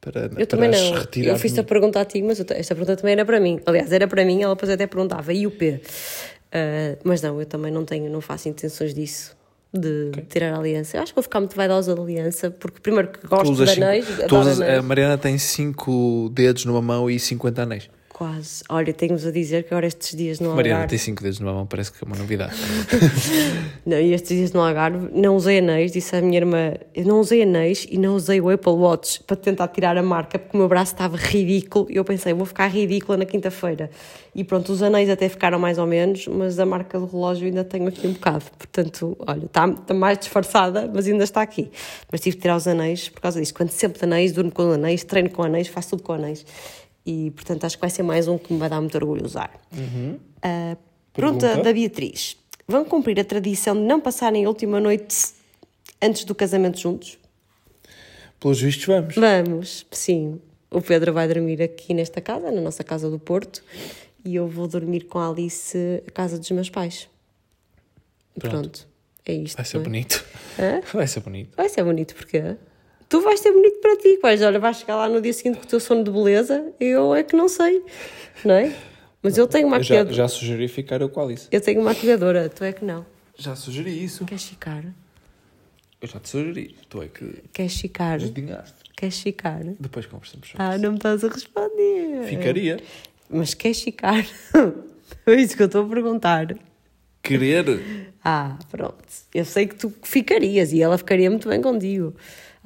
[0.00, 0.78] para, eu também não.
[1.16, 3.60] Eu fiz-te a pergunta a ti, mas esta pergunta também era para mim.
[3.66, 5.80] Aliás, era para mim, ela depois até perguntava, e o P?
[6.46, 9.36] Uh, mas não, eu também não tenho, não faço intenções disso.
[9.72, 10.24] De, okay.
[10.24, 10.96] tirar a aliança.
[10.96, 14.08] Eu acho que vou ficar muito vaidosa da aliança, porque primeiro que gosto de anéis.
[14.08, 14.78] Usas, anéis.
[14.78, 17.90] A Mariana tem 5 dedos numa mão e 50 anéis.
[18.16, 18.64] Quase.
[18.70, 20.70] Olha, tenho-vos a dizer que agora estes dias no Algarve...
[20.70, 22.54] Mariana tem cinco dedos numa mão, parece que é uma novidade.
[23.84, 27.20] não, e estes dias no Algarve não usei anéis, disse a minha irmã, eu não
[27.20, 30.58] usei anéis e não usei o Apple Watch para tentar tirar a marca, porque o
[30.58, 33.90] meu braço estava ridículo e eu pensei, vou ficar ridícula na quinta-feira.
[34.34, 37.64] E pronto, os anéis até ficaram mais ou menos, mas a marca do relógio ainda
[37.64, 38.44] tenho aqui um bocado.
[38.56, 41.70] Portanto, olha, está, está mais disfarçada, mas ainda está aqui.
[42.10, 43.52] Mas tive de tirar os anéis por causa disso.
[43.52, 46.46] Quando sempre de anéis, durmo com anéis, treino com anéis, faço tudo com anéis
[47.06, 49.50] e portanto acho que vai ser mais um que me vai dar muito orgulho usar.
[49.72, 50.14] Uhum.
[50.14, 50.76] Uh,
[51.12, 52.36] pergunta, pergunta da Beatriz:
[52.66, 55.32] Vão cumprir a tradição de não passarem a última noite
[56.02, 57.16] antes do casamento juntos?
[58.40, 59.14] Pelos vistos, vamos.
[59.14, 60.40] Vamos, sim.
[60.68, 63.62] O Pedro vai dormir aqui nesta casa, na nossa casa do Porto,
[64.24, 67.08] e eu vou dormir com a Alice a casa dos meus pais.
[68.36, 68.50] Pronto.
[68.50, 68.88] Pronto.
[69.24, 69.56] É isto.
[69.56, 69.80] Vai ser é?
[69.80, 70.24] bonito.
[70.58, 70.80] Hã?
[70.92, 71.56] Vai ser bonito.
[71.56, 72.56] Vai ser bonito porque
[73.08, 74.18] tu vais ter bonito para ti.
[74.22, 77.14] Vais, olha, vais chegar lá no dia seguinte com o teu sono de beleza, eu
[77.14, 77.82] é que não sei,
[78.44, 78.72] não é?
[79.22, 81.48] Mas eu tenho uma já, já sugeri ficar eu com a Alice.
[81.50, 83.04] Eu tenho uma maquilhadora, tu é que não.
[83.36, 84.24] Já sugeri isso.
[84.24, 84.84] Queres ficar?
[86.00, 87.42] Eu já te sugeri, tu é que.
[87.52, 88.18] Queres ficar?
[88.18, 88.74] Desdenhaste.
[88.96, 89.64] Queres ficar?
[89.80, 90.82] Depois conversamos sobre Ah, isso.
[90.82, 92.24] não me estás a responder.
[92.28, 92.80] Ficaria.
[93.28, 94.24] Mas queres ficar?
[95.26, 96.56] é isso que eu estou a perguntar.
[97.22, 98.14] Querer?
[98.24, 98.96] Ah, pronto.
[99.34, 102.14] Eu sei que tu ficarias e ela ficaria muito bem contigo.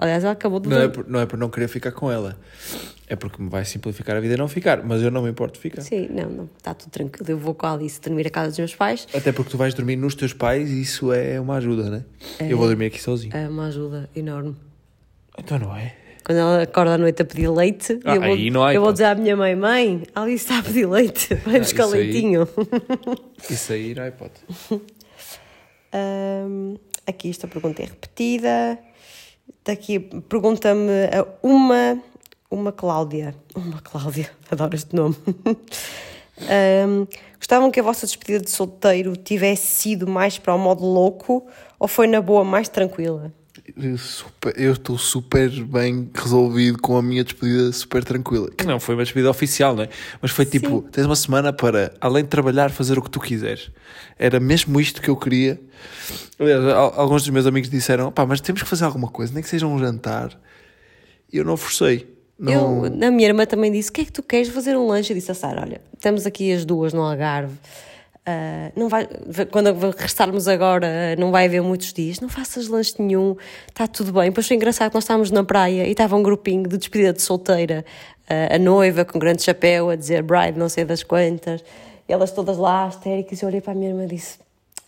[0.02, 0.70] Aliás, ela acabou de.
[0.70, 2.38] Não é, por, não é por não querer ficar com ela.
[3.06, 4.82] É porque me vai simplificar a vida não ficar.
[4.82, 5.82] Mas eu não me importo de ficar.
[5.82, 6.48] Sim, não, não.
[6.56, 7.30] Está tudo tranquilo.
[7.30, 9.06] Eu vou com a Alice dormir a casa dos meus pais.
[9.14, 12.04] Até porque tu vais dormir nos teus pais e isso é uma ajuda, né?
[12.38, 13.36] É, eu vou dormir aqui sozinho.
[13.36, 14.56] É uma ajuda enorme.
[15.38, 15.94] Então não é?
[16.24, 18.80] Quando ela acorda à noite a pedir leite, ah, eu, vou, aí não há eu
[18.80, 22.48] vou dizer à minha mãe: Mãe, Alice está a pedir leite, vai ah, buscar leitinho.
[22.56, 23.16] Aí,
[23.50, 24.44] isso aí não há hipótese.
[25.92, 26.76] um,
[27.06, 28.78] aqui esta pergunta é repetida.
[29.64, 30.90] Daqui pergunta-me
[31.42, 31.98] uma,
[32.50, 33.34] uma Cláudia.
[33.54, 35.16] Uma Cláudia, adoro este nome.
[36.86, 41.46] um, gostavam que a vossa despedida de solteiro tivesse sido mais para o modo louco
[41.78, 43.32] ou foi na boa mais tranquila?
[44.56, 48.50] Eu estou super bem resolvido com a minha despedida super tranquila.
[48.50, 49.88] Que não foi uma despedida oficial, não é?
[50.20, 50.88] Mas foi tipo, Sim.
[50.92, 53.70] tens uma semana para, além de trabalhar, fazer o que tu quiseres.
[54.18, 55.60] Era mesmo isto que eu queria.
[56.38, 56.64] Aliás,
[56.96, 59.66] alguns dos meus amigos disseram, pá, mas temos que fazer alguma coisa, nem que seja
[59.66, 60.38] um jantar.
[61.32, 62.06] E eu não forcei.
[62.38, 62.86] Não...
[62.86, 65.12] Eu, a minha irmã também disse, o que é que tu queres fazer um lanche?
[65.12, 67.54] Eu disse a Sara, olha, estamos aqui as duas no Algarve
[68.20, 69.08] Uh, não vai,
[69.50, 72.20] quando regressarmos agora, não vai haver muitos dias.
[72.20, 73.36] Não faças lanche nenhum,
[73.68, 74.24] está tudo bem.
[74.24, 77.22] Depois foi engraçado que nós estávamos na praia e estava um grupinho de despedida de
[77.22, 77.84] solteira,
[78.30, 81.64] uh, a noiva com grande chapéu a dizer bride, não sei das quantas,
[82.06, 83.40] elas todas lá, histéricas.
[83.40, 84.38] E eu olhei para a minha irmã e disse: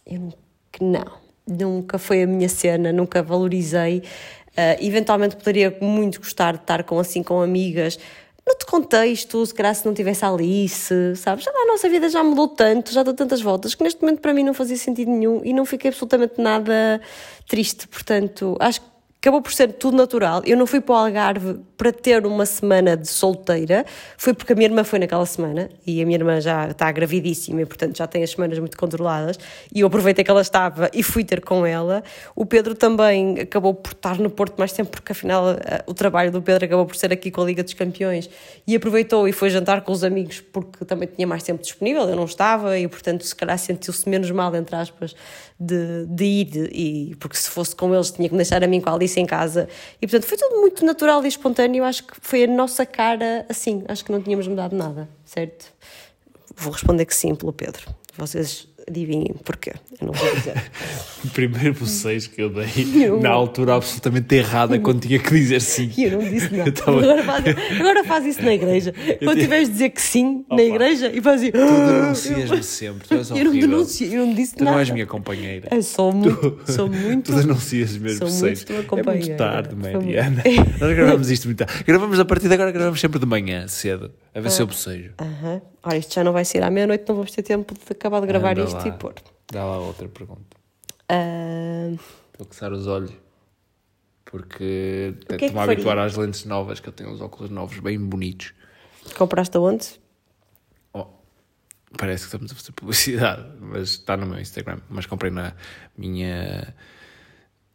[0.06, 0.32] Eu
[0.80, 1.06] não,
[1.46, 4.02] nunca foi a minha cena, nunca valorizei.
[4.50, 7.98] Uh, eventualmente poderia muito gostar de estar com assim com amigas.
[8.44, 11.46] Noutro contexto, se calhar se não tivesse Alice, sabes?
[11.46, 14.42] A nossa vida já mudou tanto, já deu tantas voltas, que neste momento para mim
[14.42, 17.00] não fazia sentido nenhum e não fiquei absolutamente nada
[17.46, 17.86] triste.
[17.86, 18.86] Portanto, acho que
[19.22, 20.42] acabou por ser tudo natural.
[20.44, 24.56] Eu não fui para o Algarve para ter uma semana de solteira, foi porque a
[24.56, 28.06] minha irmã foi naquela semana e a minha irmã já está gravidíssima e, portanto, já
[28.08, 29.38] tem as semanas muito controladas.
[29.72, 32.02] E eu aproveitei que ela estava e fui ter com ela.
[32.34, 36.32] O Pedro também acabou por estar no Porto mais tempo, porque afinal eh, o trabalho
[36.32, 38.28] do Pedro acabou por ser aqui com a Liga dos Campeões
[38.66, 42.08] e aproveitou e foi jantar com os amigos porque também tinha mais tempo disponível.
[42.08, 45.14] Eu não estava e, portanto, se calhar sentiu-se menos mal, entre aspas,
[45.62, 48.90] de, de ir, e, porque se fosse com eles tinha que deixar a mim com
[48.90, 49.68] a Alice em casa.
[50.00, 51.84] E portanto foi tudo muito natural e espontâneo.
[51.84, 53.84] Acho que foi a nossa cara assim.
[53.88, 55.72] Acho que não tínhamos mudado nada, certo?
[56.56, 57.94] Vou responder que sim pelo Pedro.
[58.16, 59.72] Vocês adivinhem porquê.
[60.00, 60.54] Eu não vou dizer.
[61.24, 62.66] o primeiro bocejo que eu dei
[63.06, 63.20] eu...
[63.20, 65.90] na altura absolutamente errada quando tinha que dizer sim.
[65.96, 66.72] Eu não disse nada.
[66.72, 66.98] Tava...
[66.98, 67.44] Agora, faz,
[67.80, 68.92] agora faz isso na igreja.
[69.18, 71.50] Quando tiveres de dizer que sim na igreja e faz assim.
[71.50, 73.08] Tu denuncias-me sempre.
[73.08, 74.74] Tu és eu não denuncio, eu não disse tu nada.
[74.74, 75.68] não és minha companheira.
[75.70, 76.50] Eu sou muito.
[76.50, 77.92] Tu, sou muito tu denuncias
[78.66, 79.12] tua companheira.
[79.12, 80.42] É muito tarde, Mariana.
[80.80, 81.84] Nós gravamos isto muito tarde.
[81.84, 84.10] Gravamos a partir de agora, gravamos sempre de manhã, cedo.
[84.34, 84.50] A ver ah.
[84.50, 85.14] se eu bocejo.
[85.20, 85.56] Aham.
[85.56, 85.62] Uh.
[85.82, 88.26] Ora, isto já não vai ser à meia-noite, não vamos ter tempo de acabar de
[88.26, 88.88] gravar Anda isto lá.
[88.88, 89.14] e pôr.
[89.50, 90.56] Dá lá outra pergunta.
[91.10, 91.98] Uh...
[92.38, 93.12] Vou coçar os olhos.
[94.24, 98.54] Porque que é habituar às lentes novas, que eu tenho os óculos novos bem bonitos.
[99.14, 100.00] Compraste aonde?
[100.94, 101.04] Oh,
[101.98, 104.78] parece que estamos a fazer publicidade, mas está no meu Instagram.
[104.88, 105.52] Mas comprei na
[105.98, 106.74] minha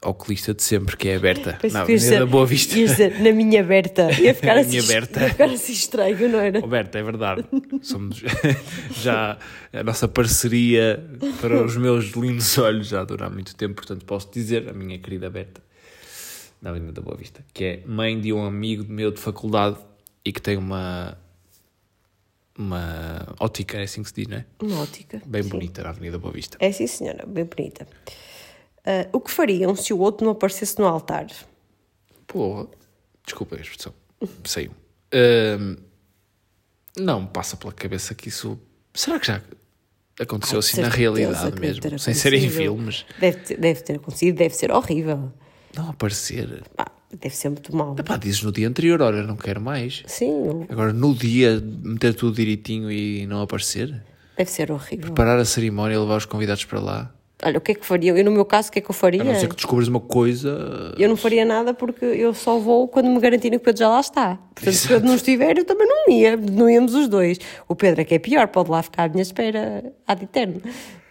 [0.04, 1.54] oculista de sempre, que é aberta.
[1.54, 2.76] Parece na Avenida da Boa Vista.
[2.76, 4.12] dizer, na minha Berta.
[4.22, 5.22] Ia ficar Na assim, minha Berta.
[5.22, 6.60] Ia ficar assim estranho, não era?
[6.60, 7.46] Roberto, é verdade.
[7.82, 8.18] Somos
[9.02, 9.38] já
[9.74, 11.04] a nossa parceria
[11.42, 14.98] para os meus lindos olhos já dura há muito tempo, portanto posso dizer, a minha
[15.00, 15.62] querida Berta,
[16.62, 19.78] na Avenida da Boa Vista, que é mãe de um amigo meu de faculdade
[20.24, 21.18] e que tem uma
[22.58, 24.46] uma ótica, é assim que se diz, não é?
[24.60, 25.22] Uma ótica.
[25.28, 25.50] Bem Sim.
[25.50, 26.58] bonita na Avenida da Boa Vista.
[26.60, 27.88] É sim, senhora, bem bonita.
[28.90, 31.28] Ah, o que fariam se o outro não aparecesse no altar?
[32.26, 32.68] Porra,
[33.26, 33.94] desculpa a expressão,
[34.46, 34.72] saiu.
[35.14, 35.76] Ahm,
[36.98, 38.58] não me passa pela cabeça que isso.
[38.94, 39.42] Será que já
[40.20, 42.00] aconteceu Ai, assim na realidade mesmo?
[42.00, 42.58] Sem ser em acontecido.
[42.62, 43.06] filmes?
[43.20, 45.32] Deve ter, deve ter acontecido, deve ser horrível.
[45.76, 46.64] Não aparecer.
[47.12, 47.96] Deve ser muito mau.
[47.98, 50.04] Epá, dizes no dia anterior, olha, não quero mais.
[50.08, 54.04] Sim, Agora no dia meter tudo direitinho e não aparecer?
[54.38, 55.14] deve ser horrível.
[55.14, 57.14] Parar a cerimónia e levar os convidados para lá?
[57.44, 58.18] Olha, o que é que fariam?
[58.18, 59.22] Eu, no meu caso, o que é que eu faria?
[59.22, 60.94] A não ser que descubres uma coisa.
[60.98, 63.90] Eu não faria nada porque eu só vou quando me garantirem que o Pedro já
[63.90, 64.40] lá está.
[64.56, 66.36] Portanto, se o Pedro não estiver, eu também não ia.
[66.36, 67.38] Não íamos os dois.
[67.68, 70.60] O Pedro é que é pior, pode lá ficar à minha espera ad eterno.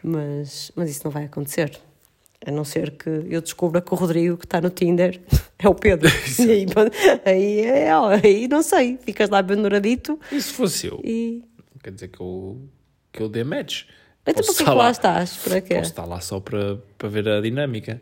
[0.02, 1.78] Mas, mas isso não vai acontecer.
[2.44, 5.20] A não ser que eu descubra que o Rodrigo que está no Tinder
[5.58, 6.08] é o Pedro.
[6.40, 6.66] e aí,
[7.24, 8.98] aí, é- aí não sei.
[9.00, 11.00] Ficas lá penduradito E se fosse eu?
[11.04, 11.42] e.
[11.82, 12.60] Quer dizer que eu,
[13.12, 13.84] que eu dê match.
[14.26, 15.36] Então, Posso para que lá estás?
[15.36, 15.74] Para quê?
[15.76, 18.00] Posso estar lá só para, para ver a dinâmica.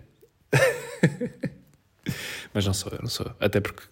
[2.53, 3.33] Mas não sou eu, não sou eu.
[3.41, 3.83] Até porque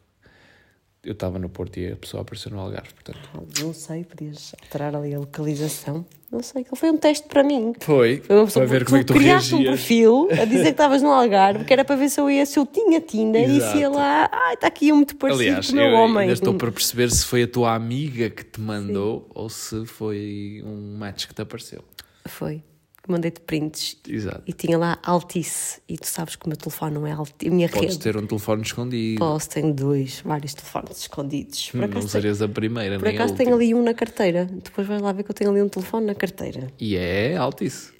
[1.04, 3.28] eu estava no Porto e a pessoa apareceu no Algarve, portanto.
[3.60, 6.06] Não sei, podias alterar ali a localização.
[6.30, 7.74] Não sei, foi um teste para mim.
[7.80, 10.62] Foi, Foi uma pessoa para ver como é que tu criaste um perfil a dizer
[10.62, 13.42] que estavas no Algarve, que era para ver se eu ia, se eu tinha Tinder
[13.50, 13.96] e se ia Exato.
[13.96, 16.18] lá, ai, está aqui um muito parecido Aliás, com o meu eu homem.
[16.20, 20.62] ainda estou para perceber se foi a tua amiga que te mandou ou se foi
[20.64, 21.84] um match que te apareceu.
[22.26, 22.62] Foi.
[23.08, 24.42] Mandei-te prints Exato.
[24.46, 25.80] e tinha lá Altice.
[25.88, 27.48] E tu sabes que o meu telefone não é Altice.
[27.50, 27.98] A minha Podes rede.
[27.98, 29.18] ter um telefone escondido.
[29.18, 31.68] Posso, tenho dois, vários telefones escondidos.
[31.70, 34.44] Por Hum, acaso, não serias a primeira, por acaso tenho ali um na carteira.
[34.44, 36.68] Depois vais lá ver que eu tenho ali um telefone na carteira.
[36.78, 37.92] E é altice.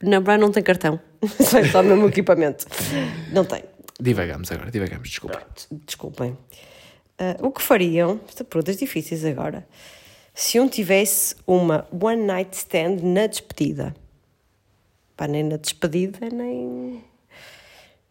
[0.00, 1.00] Na Brian não tem cartão.
[1.42, 2.66] Só só o mesmo equipamento.
[3.32, 3.64] Não tem.
[4.00, 5.42] Divagamos agora, divagamos, desculpa.
[5.84, 6.38] Desculpem.
[7.18, 8.20] Ah, o que fariam?
[8.48, 9.66] Perguntas difíceis agora.
[10.40, 13.92] Se um tivesse uma one night stand na despedida.
[15.16, 17.02] Pá, nem na despedida, nem.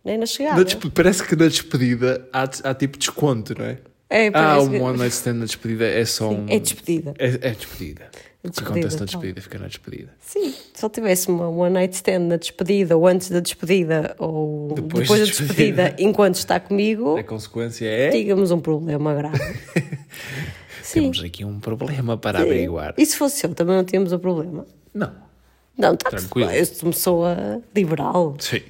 [0.03, 0.57] nem na chegada.
[0.57, 3.77] Na despe- Parece que na despedida há, há tipo desconto, não é?
[4.09, 6.45] É, Ah, um que- one night stand na despedida é só um.
[6.49, 7.13] É despedida.
[7.17, 8.11] É, é despedida.
[8.43, 9.05] O que acontece na tal.
[9.07, 10.13] despedida fica na despedida.
[10.19, 14.73] Sim, se ele tivesse uma one night stand na despedida, ou antes da despedida, ou
[14.75, 15.95] Depois depois, da da despedida, despedida.
[15.99, 18.09] enquanto está comigo, A consequência é.
[18.09, 19.39] digamos um problema grave.
[20.87, 21.01] Sim.
[21.01, 22.93] Temos aqui um problema para averiguar.
[22.97, 24.65] E se fosse eu, também não tínhamos o problema.
[24.93, 25.11] Não.
[25.77, 26.49] Não, está Tranquilo.
[26.49, 28.37] Eu sou uma pessoa liberal.
[28.39, 28.61] Sim.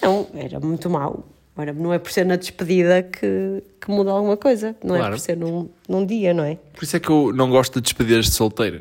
[0.00, 1.28] Não, era muito mau.
[1.54, 4.74] Ora, não é por ser na despedida que, que muda alguma coisa.
[4.82, 5.14] Não é Claro.
[5.16, 6.56] por ser num, num dia, não é?
[6.72, 8.80] Por isso é que eu não gosto de despedidas de solteiro.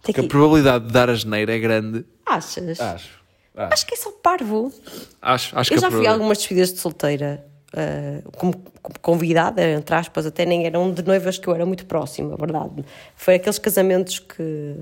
[0.00, 2.04] Porque a probabilidade de dar a geneira é grande.
[2.24, 2.80] Achas?
[2.80, 3.20] Acho.
[3.56, 3.70] Ah.
[3.72, 4.72] Acho que é só parvo.
[5.20, 7.44] Acho, acho Eu que já fui algumas despedidas de solteira
[7.74, 11.86] ah, como, como convidada, entre aspas, até nem eram de noivas que eu era muito
[11.86, 12.84] próxima, a verdade.
[13.16, 14.76] Foi aqueles casamentos que,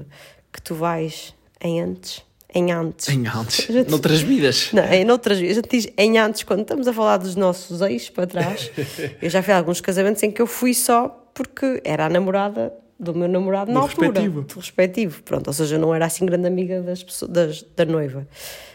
[0.52, 2.22] que tu vais em antes.
[2.54, 3.08] Em antes.
[3.08, 4.70] Em antes, gente- noutras vidas.
[4.74, 7.80] Não, em outras vezes, a gente diz em antes, quando estamos a falar dos nossos
[7.80, 8.70] ex para trás,
[9.22, 12.70] eu já fui a alguns casamentos em que eu fui só porque era a namorada
[13.00, 14.06] do meu namorado na Do altura.
[14.08, 14.42] respectivo.
[14.42, 15.22] Do respectivo.
[15.22, 18.28] Pronto, ou seja, eu não era assim grande amiga das pessoas, das- da noiva.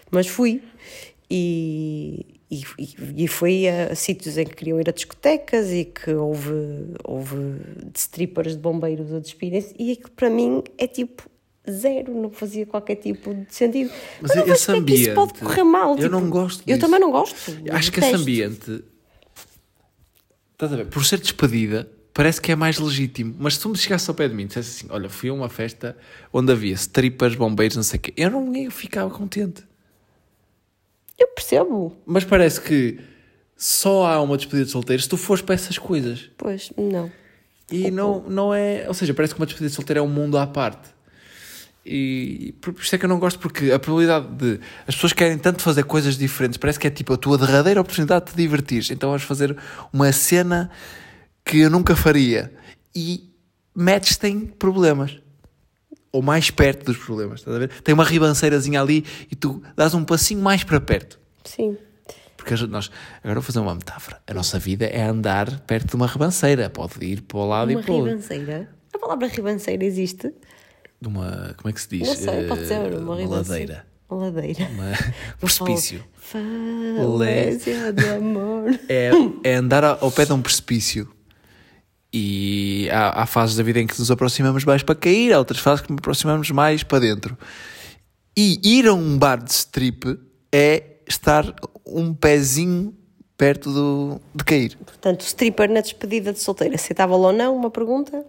[0.10, 0.64] Mas fui.
[1.30, 6.12] E, e, e- e fui a, sítios em que queriam ir a discotecas e que
[6.12, 6.52] houve,
[7.04, 7.36] houve
[7.96, 11.24] strippers de bombeiros a despirem-se e aquilo para mim é tipo
[11.70, 13.92] zero, não fazia qualquer tipo de sentido.
[14.22, 15.92] Mas eu esse como é que isso pode correr mal.
[15.92, 16.80] eu tipo, não gosto Eu disso.
[16.80, 17.36] também não gosto.
[17.66, 18.84] eu Acho que esse ambiente.
[20.54, 20.86] Estás a ver?
[20.88, 23.36] Por ser despedida, parece que é mais legítimo.
[23.38, 25.34] Mas se tu me chegasse ao pé de mim e dissesse assim: Olha, fui a
[25.34, 25.96] uma festa
[26.34, 29.64] onde havia strippers, bombeiros, não sei o quê, eu não eu ficava contente.
[31.18, 31.96] Eu percebo.
[32.06, 33.00] Mas parece que
[33.56, 36.30] só há uma despedida de solteiro se tu fores para essas coisas.
[36.38, 37.12] Pois, não.
[37.72, 38.86] E não, não é.
[38.88, 40.96] Ou seja, parece que uma despedida de solteiro é um mundo à parte.
[41.90, 44.60] E por isso é que eu não gosto, porque a probabilidade de.
[44.86, 48.26] As pessoas querem tanto fazer coisas diferentes, parece que é tipo a tua derradeira oportunidade
[48.26, 48.86] de te divertir.
[48.92, 49.58] Então vamos fazer
[49.92, 50.70] uma cena
[51.46, 52.54] que eu nunca faria.
[52.94, 53.30] E
[53.74, 55.18] metes tem problemas.
[56.18, 57.70] Ou mais perto dos problemas, estás a ver?
[57.84, 61.20] Tem uma ribanceirazinha ali e tu dás um passinho mais para perto.
[61.44, 61.78] Sim.
[62.36, 62.90] Porque nós,
[63.24, 64.20] agora vou fazer uma metáfora.
[64.26, 66.72] A nossa vida é andar perto de uma ribanceira.
[66.72, 68.10] Pode ir para o lado Uma e para o outro.
[68.12, 68.68] ribanceira.
[68.96, 70.34] A palavra ribanceira existe?
[71.00, 72.08] De uma, como é que se diz?
[72.08, 73.74] Não sei, pode ser Eh, uma, uma ribanceira.
[73.76, 73.88] ladeira.
[74.10, 74.68] Uma ladeira.
[74.72, 74.94] Uma
[75.40, 76.04] precipício.
[76.96, 78.80] Falésia de amor.
[78.90, 79.12] É,
[79.44, 81.08] é andar ao ao pé de um precipício.
[82.14, 85.60] E há, há fases da vida em que nos aproximamos mais para cair, há outras
[85.60, 87.38] fases que nos aproximamos mais para dentro.
[88.36, 90.18] E ir a um bar de strip
[90.52, 91.54] é estar
[91.86, 92.94] um pezinho
[93.38, 94.78] perto do, de cair.
[94.78, 97.56] Portanto, o stripper na despedida de solteiro, aceitável ou não?
[97.56, 98.26] Uma pergunta?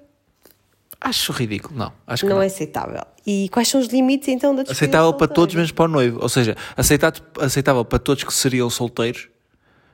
[1.01, 1.93] Acho ridículo, não.
[2.07, 2.43] Acho que Não, não.
[2.43, 3.03] é aceitável.
[3.25, 5.89] E quais são os limites então da despedida Aceitável de para todos, menos para o
[5.89, 6.19] noivo.
[6.21, 9.29] Ou seja, aceitado, aceitável para todos que seriam solteiros,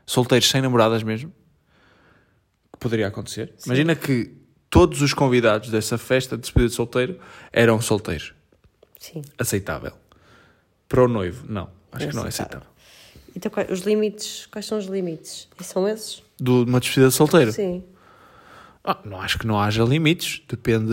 [0.07, 1.30] solteiros sem namoradas mesmo.
[2.85, 3.51] Poderia acontecer.
[3.64, 4.30] Imagina que
[4.68, 7.18] todos os convidados dessa festa de despedida de solteiro
[7.51, 8.35] eram solteiros.
[9.01, 9.22] Sim.
[9.39, 9.93] Aceitável.
[10.87, 11.70] Para o noivo, não.
[11.91, 12.68] Acho que não é Aceitável.
[13.35, 15.49] Então, quais, os limites, quais são os limites?
[15.59, 16.22] E são esses?
[16.39, 17.53] De uma despedida de solteiro?
[17.53, 17.82] Sim.
[18.85, 20.43] Ah, não acho que não haja limites.
[20.47, 20.93] Depende.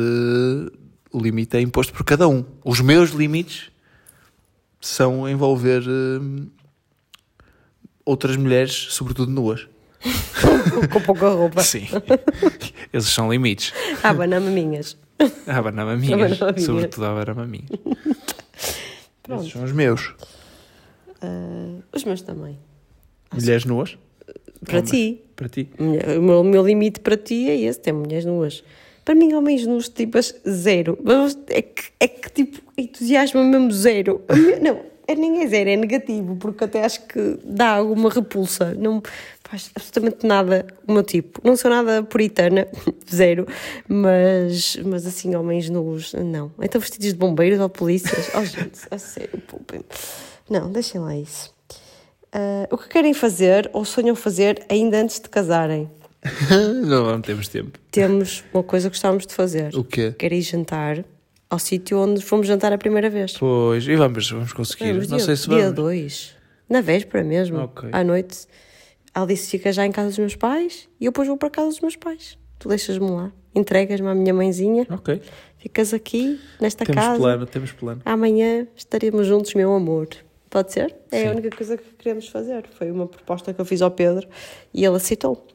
[1.11, 2.45] O limite é imposto por cada um.
[2.63, 3.69] Os meus limites
[4.79, 6.47] são envolver hum,
[8.05, 9.67] outras mulheres, sobretudo nuas.
[10.91, 11.61] Com pouca roupa.
[11.61, 11.87] Sim.
[12.91, 13.73] Esses são limites.
[14.03, 14.97] Ah, banana minhas.
[15.47, 16.37] Ah, banamaminhas.
[16.37, 16.65] Banamaminhas.
[16.65, 17.69] Sobretudo a banamaminhas.
[19.21, 19.41] Pronto.
[19.41, 20.13] Esses são os meus.
[21.21, 22.57] Ah, os meus também.
[23.33, 23.97] Mulheres nuas?
[24.65, 25.21] Para ti.
[25.35, 25.69] Para ti.
[25.79, 28.63] O meu, meu limite para ti é esse, tem mulheres nuas.
[29.03, 30.97] Para mim, homens nus, tipo, zero.
[31.03, 34.21] Mas É que, é que tipo, entusiasmo mesmo zero.
[34.61, 38.75] Não, é, nem é zero, é negativo, porque até acho que dá alguma repulsa.
[38.75, 39.01] Não
[39.51, 41.41] faz absolutamente nada o meu tipo.
[41.43, 42.67] Não sou nada puritana,
[43.13, 43.45] zero,
[43.87, 46.51] mas, mas assim, homens nus, não.
[46.61, 48.31] Então vestidos de bombeiros ou polícias?
[48.33, 49.81] Oh, gente, a sério, poupem
[50.49, 51.53] Não, deixem lá isso.
[52.31, 55.89] Ah, o que querem fazer ou sonham fazer ainda antes de casarem?
[56.85, 57.77] não, não temos tempo.
[57.91, 59.75] Temos uma coisa que gostávamos de fazer.
[59.75, 60.15] O quê?
[60.17, 61.03] Que era ir jantar
[61.49, 63.33] ao sítio onde fomos jantar a primeira vez.
[63.37, 64.93] Pois, e vamos, vamos conseguir.
[64.93, 65.75] Vamos não dia, sei se Dia vamos.
[65.75, 66.35] 2.
[66.69, 67.59] Na véspera mesmo.
[67.59, 67.89] Ok.
[67.91, 68.47] À noite.
[69.13, 71.67] Ela disse fica já em casa dos meus pais e eu depois vou para casa
[71.69, 72.37] dos meus pais.
[72.59, 73.31] Tu deixas-me lá.
[73.53, 74.87] Entregas-me à minha mãezinha.
[74.89, 75.21] Ok.
[75.57, 77.19] Ficas aqui, nesta Temos casa.
[77.19, 78.01] plano, temos plano.
[78.05, 80.07] Amanhã estaremos juntos, meu amor.
[80.49, 80.95] Pode ser?
[81.11, 81.27] É Sim.
[81.27, 82.65] a única coisa que queremos fazer.
[82.77, 84.27] Foi uma proposta que eu fiz ao Pedro
[84.73, 85.45] e ele aceitou.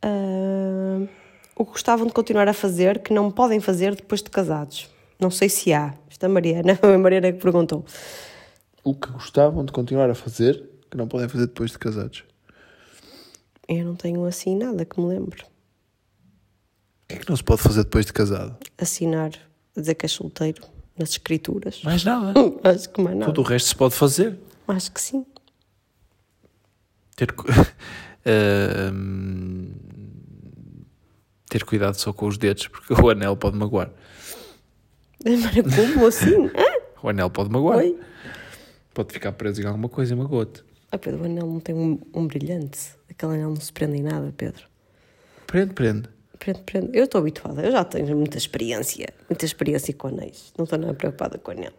[0.00, 1.06] Ah,
[1.56, 4.90] o que gostavam de continuar a fazer que não podem fazer depois de casados?
[5.18, 5.94] Não sei se há.
[6.10, 7.84] Esta Mariana, a Mariana que perguntou.
[8.82, 12.22] O que gostavam de continuar a fazer, que não podem fazer depois de casados.
[13.66, 15.42] Eu não tenho assim nada que me lembre.
[15.42, 18.58] O que é que não se pode fazer depois de casado?
[18.76, 19.30] Assinar,
[19.74, 20.62] dizer que és solteiro
[20.98, 21.80] nas escrituras.
[21.82, 22.34] Mais nada.
[22.62, 23.32] Acho que mais nada.
[23.32, 24.38] Tudo o resto se pode fazer.
[24.68, 25.24] Acho que sim.
[27.16, 27.46] Ter, cu-
[28.26, 29.72] Ahm,
[31.48, 33.90] ter cuidado só com os dedos, porque o anel pode magoar.
[35.24, 35.40] Mas
[35.94, 36.50] como assim?
[37.02, 37.78] O anel pode magoar.
[37.78, 37.98] Oi?
[38.92, 40.62] Pode ficar preso em alguma coisa e magoa-te.
[40.92, 42.78] Ah, Pedro, o anel não tem um, um brilhante.
[43.08, 44.64] Aquele anel não se prende em nada, Pedro.
[45.46, 46.08] Prende, prende.
[46.38, 46.90] Prende, prende.
[46.92, 50.52] Eu estou habituada, eu já tenho muita experiência, muita experiência com anéis.
[50.58, 51.72] Não estou nada preocupada com o anel.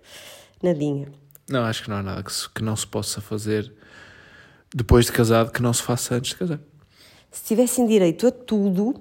[0.64, 1.12] Nadinha.
[1.50, 3.72] Não, acho que não há nada que, se- que não se possa fazer
[4.74, 6.60] depois de casado que não se faça antes de casar.
[7.30, 8.96] Se tivessem direito a tudo,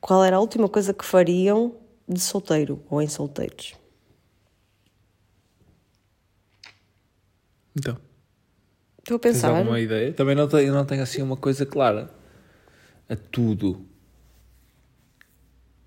[0.00, 1.74] qual era a última coisa que fariam
[2.08, 3.74] de solteiro ou em solteiros?
[7.76, 7.96] Então,
[9.10, 9.48] Estou a tens pensar.
[9.56, 10.12] alguma ideia?
[10.12, 12.08] Também não tenho, não tenho assim uma coisa clara.
[13.08, 13.84] A tudo.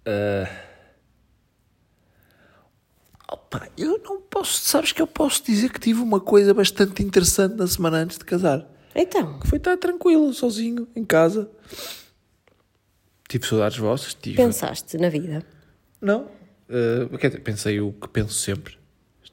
[0.05, 0.49] Ah.
[3.32, 4.59] Opa, eu não posso.
[4.59, 8.26] Sabes que eu posso dizer que tive uma coisa bastante interessante na semana antes de
[8.26, 8.67] casar.
[8.93, 11.49] Então, Que foi estar tranquilo, sozinho, em casa.
[13.30, 14.13] Tive saudades vossas?
[14.13, 14.36] Tive.
[14.36, 15.43] pensaste na vida?
[16.01, 16.28] Não.
[16.69, 18.78] Uh, quer dizer, pensei o que penso sempre.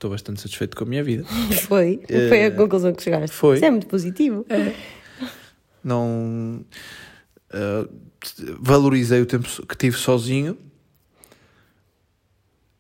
[0.01, 1.25] Estou bastante satisfeito com a minha vida.
[1.69, 2.01] Foi?
[2.09, 3.37] Foi a conclusão que chegaste?
[3.37, 3.57] Eh, foi.
[3.57, 4.47] Isso é muito positivo.
[5.85, 6.65] Não.
[7.53, 7.87] uh,
[8.59, 10.57] valorizei o tempo que tive sozinho.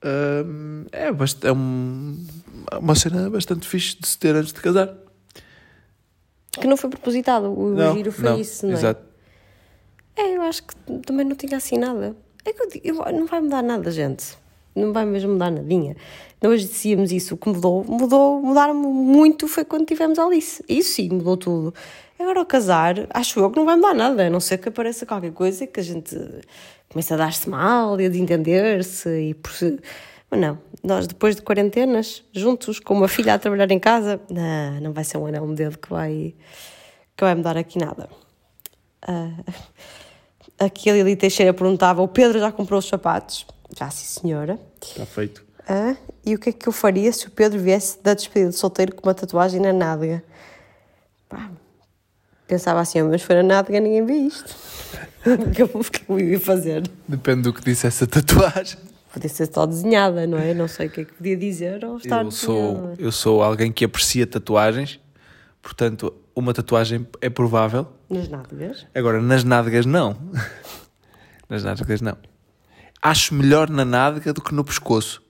[0.02, 2.26] Um, é bast- é um-
[2.80, 4.96] uma cena bastante fixe de se ter antes de casar.
[6.52, 7.48] Que não foi propositado.
[7.52, 8.76] O não, giro foi não, isso, não é?
[8.78, 9.02] Exato.
[10.16, 12.16] É, eu acho que também não tinha assim nada.
[12.46, 14.38] É que eu digo, eu- não vai mudar nada, gente.
[14.74, 15.96] Não vai mesmo mudar nadinha.
[16.40, 20.64] Nós dizíamos isso, o que mudou, mudou, mudaram muito foi quando tivemos Alice.
[20.68, 21.74] Isso sim, mudou tudo.
[22.18, 25.06] Agora ao casar, acho eu que não vai mudar nada, a não ser que apareça
[25.06, 26.16] qualquer coisa que a gente
[26.88, 29.52] comece a dar-se mal e a desentender-se e por.
[30.30, 34.80] Mas não, nós depois de quarentenas, juntos, com uma filha a trabalhar em casa, não,
[34.80, 36.34] não vai ser um anel no dedo que vai,
[37.16, 38.08] que vai mudar aqui nada.
[39.02, 39.30] Ah,
[40.58, 43.46] aqui a Lili Teixeira perguntava: o Pedro já comprou os sapatos?
[43.78, 44.58] Já, sim, senhora.
[44.82, 45.44] Está feito.
[45.68, 45.94] Ah,
[46.24, 48.94] e o que é que eu faria se o Pedro viesse da despedida de solteiro
[48.94, 50.22] com uma tatuagem na nádega?
[51.28, 51.50] Pá,
[52.46, 54.54] pensava assim: mas se for na nádega, ninguém vê isto.
[55.22, 56.90] O que eu- o que eu ia fazer?
[57.06, 58.78] Depende do que disse essa tatuagem.
[59.12, 60.54] Podia ser só desenhada, não é?
[60.54, 62.94] Não sei o que é que podia dizer ou estar Eu sou, desenhada.
[62.98, 64.98] eu sou alguém que aprecia tatuagens,
[65.60, 67.86] portanto, uma tatuagem é provável.
[68.08, 68.86] Nas nádegas.
[68.94, 70.16] Agora, nas nádegas, não.
[71.50, 72.16] nas nádegas, não.
[73.02, 75.22] Acho melhor na nádega do que no pescoço.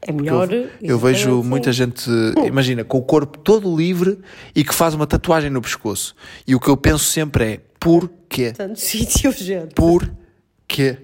[0.00, 0.52] É melhor.
[0.52, 2.08] Eu, eu vejo muita gente,
[2.46, 4.20] imagina, com o corpo todo livre
[4.54, 6.14] e que faz uma tatuagem no pescoço.
[6.46, 8.52] E o que eu penso sempre é: porquê?
[8.52, 9.74] Tanto sítio, gente.
[9.74, 10.98] Porquê?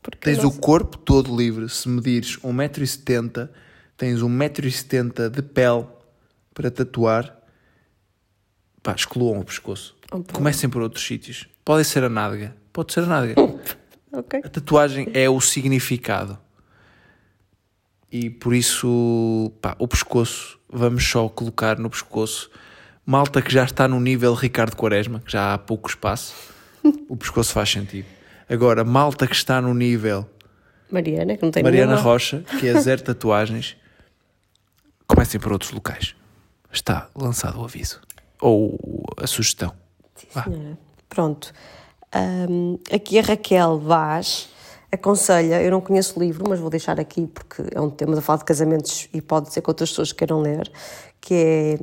[0.00, 1.68] Porque Tens o corpo todo livre.
[1.68, 3.48] Se medires 1,70m,
[3.96, 5.86] tens 1,70m de pele
[6.52, 7.36] para tatuar.
[8.82, 9.96] Pá, excluam o pescoço.
[10.32, 11.48] Comecem por outros sítios.
[11.64, 12.54] Pode ser a nádega.
[12.70, 13.34] Pode ser a nádega.
[14.18, 14.40] Ok.
[14.44, 16.38] A tatuagem é o significado.
[18.10, 22.50] E por isso, pá, o pescoço, vamos só colocar no pescoço.
[23.04, 26.34] Malta que já está no nível Ricardo Quaresma, que já há pouco espaço,
[27.08, 28.06] o pescoço faz sentido.
[28.48, 30.28] Agora, malta que está no nível
[30.90, 32.02] Mariana, que não tem Mariana nenhuma.
[32.08, 33.76] Rocha, que é zero tatuagens,
[35.06, 36.14] comecem por outros locais.
[36.72, 38.00] Está lançado o aviso.
[38.40, 38.78] Ou
[39.16, 39.74] a sugestão.
[40.14, 40.78] Sim, senhora.
[41.08, 41.52] Pronto.
[42.14, 44.48] Ahm, aqui a Raquel Vaz
[44.92, 48.20] aconselha, eu não conheço o livro, mas vou deixar aqui porque é um tema de
[48.20, 50.70] falar de casamentos e pode ser que outras pessoas queiram ler,
[51.20, 51.34] que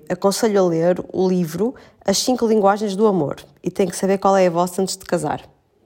[0.08, 1.76] é, aconselho a ler o livro
[2.06, 5.04] As Cinco Linguagens do Amor e tem que saber qual é a vossa antes de
[5.04, 5.42] casar.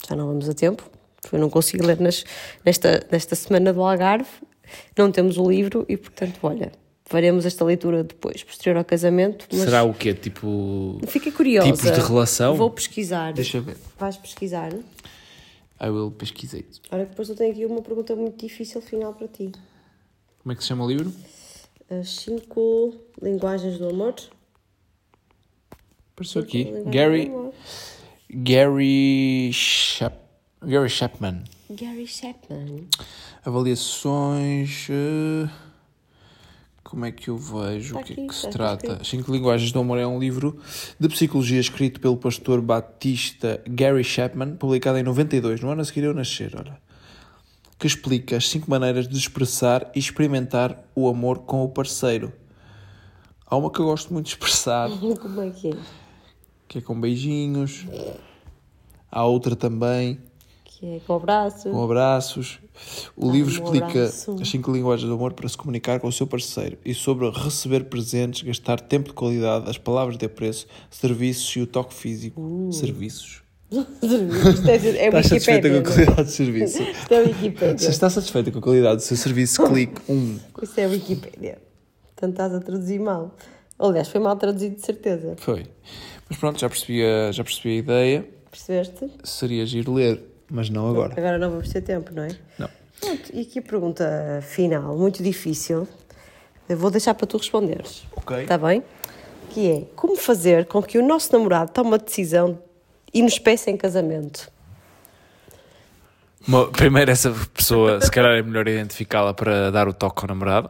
[0.08, 0.84] Já não vamos a tempo,
[1.20, 2.24] porque eu não consigo ler nas,
[2.64, 4.30] nesta, nesta semana do Algarve,
[4.96, 6.72] não temos o livro e, portanto, olha,
[7.06, 9.48] faremos esta leitura depois, posterior ao casamento.
[9.52, 10.14] Mas Será o quê?
[10.14, 11.00] Tipo.
[11.08, 11.72] Fiquei curiosa.
[11.72, 12.56] Tipos de relação?
[12.56, 13.34] Vou pesquisar.
[13.34, 13.78] Deixa eu ver.
[13.98, 14.74] Vais pesquisar?
[14.74, 16.66] I will pesquisei.
[16.92, 19.52] Olha, depois eu tenho aqui uma pergunta muito difícil final para ti.
[20.42, 21.12] Como é que se chama o livro?
[21.90, 24.16] As cinco linguagens do amor.
[26.14, 26.72] Apareceu aqui.
[26.88, 27.32] Gary.
[28.30, 30.16] Gary, Chap,
[30.62, 31.44] Gary Chapman.
[31.70, 32.88] Gary Chapman.
[33.46, 34.88] Avaliações.
[34.90, 35.50] eh,
[36.86, 37.98] Como é que eu vejo?
[37.98, 38.86] Está o que é aqui, que se está trata?
[38.86, 39.06] escrito.
[39.08, 40.60] Cinco Linguagens do Amor é um livro
[41.00, 46.04] de psicologia escrito pelo pastor batista Gary Chapman, publicado em 92, no ano a seguir
[46.04, 46.78] eu nascer, olha.
[47.80, 52.32] Que explica as cinco maneiras de expressar e experimentar o amor com o parceiro.
[53.48, 54.88] Há uma que eu gosto muito de expressar,
[55.20, 55.78] Como é que é?
[56.68, 57.84] que é com beijinhos.
[59.12, 60.20] Há outra também,
[60.86, 61.72] Que é com o braço.
[61.72, 62.60] com abraços.
[63.18, 64.36] O livro explica abraço.
[64.40, 67.86] as cinco linguagens do amor para se comunicar com o seu parceiro e sobre receber
[67.86, 72.40] presentes, gastar tempo de qualidade, as palavras de apreço, serviços e o toque físico.
[72.40, 72.72] Uh.
[72.72, 73.42] Serviços.
[73.76, 75.82] É, é Estás satisfeita com a é?
[75.82, 76.82] qualidade do serviço?
[76.84, 80.38] Isto é Se está satisfeita com a qualidade do seu serviço, clique um.
[80.62, 81.58] Isto é Wikipédia.
[82.16, 83.36] Portanto, estás a traduzir mal.
[83.80, 85.34] Aliás, foi mal traduzido, de certeza.
[85.38, 85.66] Foi.
[86.30, 88.30] Mas pronto, já percebi a, já percebi a ideia.
[88.52, 89.10] Percebeste?
[89.24, 90.24] Seria giro ler,
[90.56, 91.14] mas não agora.
[91.18, 92.30] Agora não vamos ter tempo, não é?
[92.58, 92.70] Não.
[93.02, 95.86] Pronto, e aqui a pergunta final, muito difícil,
[96.68, 98.08] Eu vou deixar para tu responderes.
[98.16, 98.42] Ok.
[98.42, 98.82] Está bem?
[99.52, 102.58] Que é como fazer com que o nosso namorado tome uma decisão
[103.14, 104.50] e nos peça em casamento.
[106.48, 110.70] Mo- Primeiro, essa pessoa, se calhar é melhor identificá-la para dar o toque ao namorado.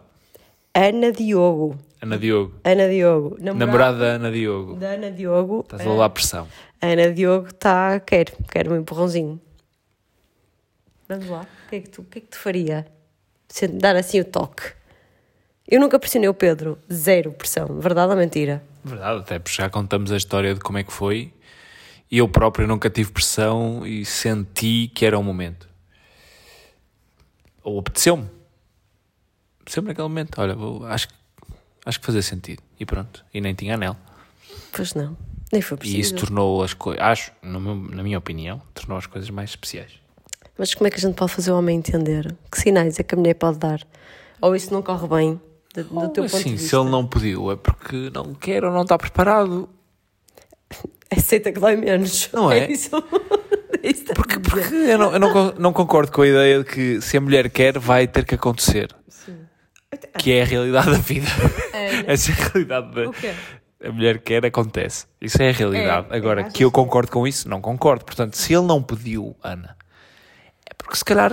[0.74, 1.78] Ana Diogo.
[2.02, 2.54] Ana Diogo.
[2.64, 3.38] Ana Diogo.
[3.40, 4.76] Namorada da Ana Diogo.
[4.76, 5.62] da Ana Diogo.
[5.62, 6.48] Estás a levar pressão.
[6.82, 8.00] Ana Diogo está.
[8.02, 9.40] Quer, quer um empurrãozinho.
[11.08, 11.42] Vamos lá.
[11.66, 12.86] O que é que tu, o que é que tu faria?
[13.74, 14.64] Dar assim o toque.
[15.68, 16.78] Eu nunca pressionei o Pedro.
[16.92, 17.80] Zero pressão.
[17.80, 18.64] Verdade ou mentira?
[18.84, 21.34] Verdade, até porque já contamos a história de como é que foi.
[22.12, 25.68] E eu próprio nunca tive pressão e senti que era o momento.
[27.64, 28.30] Ou apeteceu-me.
[29.62, 30.40] Apeteceu-me naquele momento.
[30.40, 31.16] Olha, vou- acho, que-
[31.86, 32.62] acho que fazia sentido.
[32.80, 33.26] E pronto.
[33.34, 33.98] E nem tinha anel.
[34.72, 35.18] Pois não.
[35.52, 36.00] Nem foi E preciso.
[36.02, 39.92] isso tornou as coisas, acho, meu- na minha opinião, tornou as coisas mais especiais.
[40.58, 42.36] Mas como é que a gente pode fazer o homem entender?
[42.52, 43.82] Que sinais é que a mulher pode dar?
[44.42, 45.42] Ou isso não corre bem,
[45.74, 46.70] do, do teu ponto de assim, vista?
[46.70, 49.70] se ele não pediu é porque não quer ou não está preparado.
[51.12, 52.30] Aceita que dói menos.
[52.34, 52.60] Não é?
[52.60, 52.90] É isso
[53.82, 57.18] que Porque, porque eu, não, eu não, não concordo com a ideia de que se
[57.18, 58.96] a mulher quer, vai ter que acontecer.
[60.18, 61.28] Que é a realidade da vida.
[62.08, 63.88] Essa é a realidade da.
[63.88, 65.06] A mulher quer, acontece.
[65.22, 66.08] Isso é a realidade.
[66.10, 68.04] É, Agora, é, que eu concordo com isso, não concordo.
[68.04, 69.85] Portanto, se ele não pediu, Ana, é
[70.78, 71.32] porque se calhar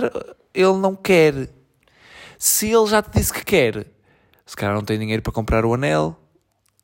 [0.53, 1.49] ele não quer.
[2.37, 3.85] Se ele já te disse que quer,
[4.45, 6.19] se calhar não tem dinheiro para comprar o anel,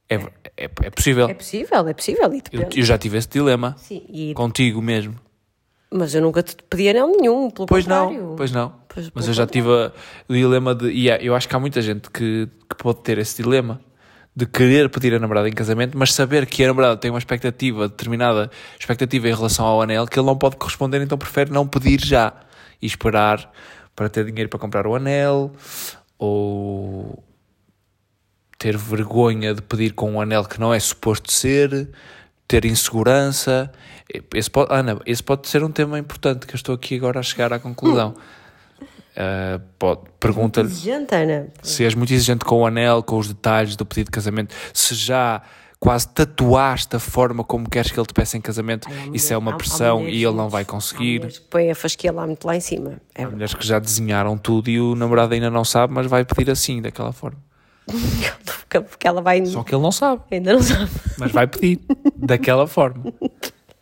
[0.10, 1.28] é, é, é possível.
[1.30, 2.34] É possível, é possível.
[2.34, 5.16] E Eu, eu já tive esse dilema Sim, e- contigo mesmo.
[5.92, 8.22] Mas eu nunca te pedi anel nenhum, pelo Pois contrário.
[8.22, 8.74] não, pois não.
[8.88, 9.92] Pois, Mas eu já tive a-
[10.28, 10.90] o dilema de.
[10.92, 13.82] E é, eu acho que há muita gente que, que pode ter esse dilema
[14.36, 17.90] de querer pedir a namorada em casamento, mas saber que a namorada tem uma expectativa,
[17.90, 18.50] determinada
[18.80, 22.32] expectativa em relação ao anel, que ele não pode corresponder, então prefere não pedir já
[22.82, 23.52] e esperar
[23.96, 25.52] para ter dinheiro para comprar o anel
[26.18, 27.24] ou
[28.58, 31.90] ter vergonha de pedir com um anel que não é suposto ser,
[32.48, 33.72] ter insegurança.
[34.34, 37.24] Esse pode, Ana, esse pode ser um tema importante que eu estou aqui agora a
[37.24, 38.16] chegar à conclusão.
[39.16, 41.48] Uh, pode- Pergunta-lhe Exigente, Ana.
[41.62, 44.96] se és muito exigente com o anel, com os detalhes do pedido de casamento, se
[44.96, 45.42] já
[45.80, 49.36] quase tatuaste a forma como queres que ele te peça em casamento, Ai, isso é
[49.36, 51.42] mulher- uma há- há pressão mulheres e ele não vai conseguir.
[51.50, 53.00] põem a fasquia lá muito lá em cima.
[53.16, 56.26] É Há mulheres que já desenharam tudo e o namorado ainda não sabe, mas vai
[56.26, 57.38] pedir assim, daquela forma.
[58.90, 59.44] porque ela vai.
[59.46, 60.22] Só que ele não sabe.
[60.32, 60.92] Ainda não sabe.
[61.18, 61.80] mas vai pedir
[62.16, 63.12] daquela forma.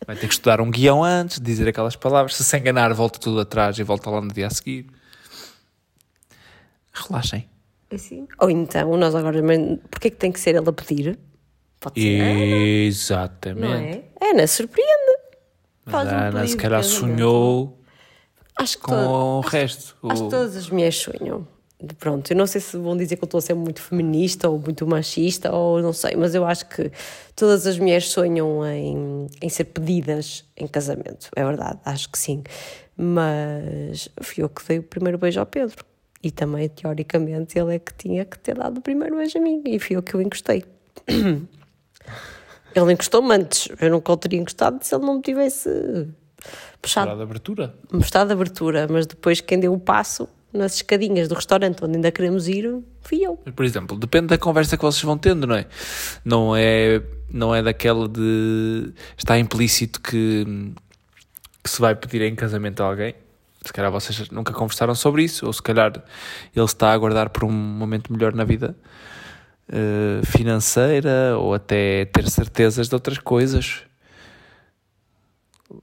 [0.06, 2.34] Vai ter que estudar um guião antes, dizer aquelas palavras.
[2.36, 4.86] Se se enganar, volta tudo atrás e volta lá no dia a seguir.
[6.92, 7.46] Relaxem.
[7.92, 8.26] Assim.
[8.40, 9.42] Ou então, nós agora.
[9.90, 11.18] Porquê que tem que ser ele a pedir?
[11.80, 12.18] Pode ser.
[12.18, 12.40] Não
[12.86, 14.04] Exatamente.
[14.20, 14.30] é?
[14.30, 15.18] Ana, surpreende.
[15.86, 17.78] Mas Faz um a Ana, se calhar, sonhou
[18.56, 19.96] Acho que, com todo- o resto.
[20.10, 21.46] acho que todas as mulheres sonham.
[21.98, 24.58] Pronto, eu não sei se vão dizer que eu estou a ser muito feminista ou
[24.58, 26.90] muito machista ou não sei, mas eu acho que
[27.36, 32.42] todas as mulheres sonham em, em ser pedidas em casamento, é verdade, acho que sim.
[32.96, 35.84] Mas fui eu que dei o primeiro beijo ao Pedro
[36.20, 39.62] e também, teoricamente, ele é que tinha que ter dado o primeiro beijo a mim
[39.64, 40.64] e fui eu que o encostei.
[42.74, 46.08] Ele encostou-me antes, eu nunca o teria encostado se ele não me tivesse
[46.80, 47.74] puxado de abertura.
[47.92, 52.48] mostrado abertura, mas depois quem deu o passo nas escadinhas do restaurante onde ainda queremos
[52.48, 53.36] ir, fui eu.
[53.36, 55.66] Por exemplo, depende da conversa que vocês vão tendo, não é?
[56.24, 58.92] Não é, não é daquela de.
[59.16, 60.72] Está implícito que,
[61.62, 63.14] que se vai pedir em casamento a alguém.
[63.64, 65.92] Se calhar vocês nunca conversaram sobre isso, ou se calhar
[66.54, 68.74] ele está a aguardar por um momento melhor na vida
[69.70, 73.82] eh, financeira, ou até ter certezas de outras coisas.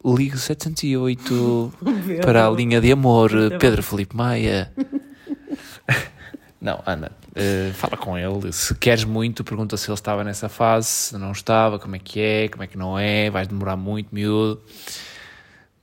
[0.04, 1.74] Ligue 708
[2.22, 4.72] para a linha de amor, Pedro Felipe Maia.
[6.60, 8.52] Não, Ana, eh, fala com ele.
[8.52, 12.20] Se queres muito, pergunta se ele estava nessa fase, se não estava, como é que
[12.20, 14.60] é, como é que não é, vais demorar muito, miúdo.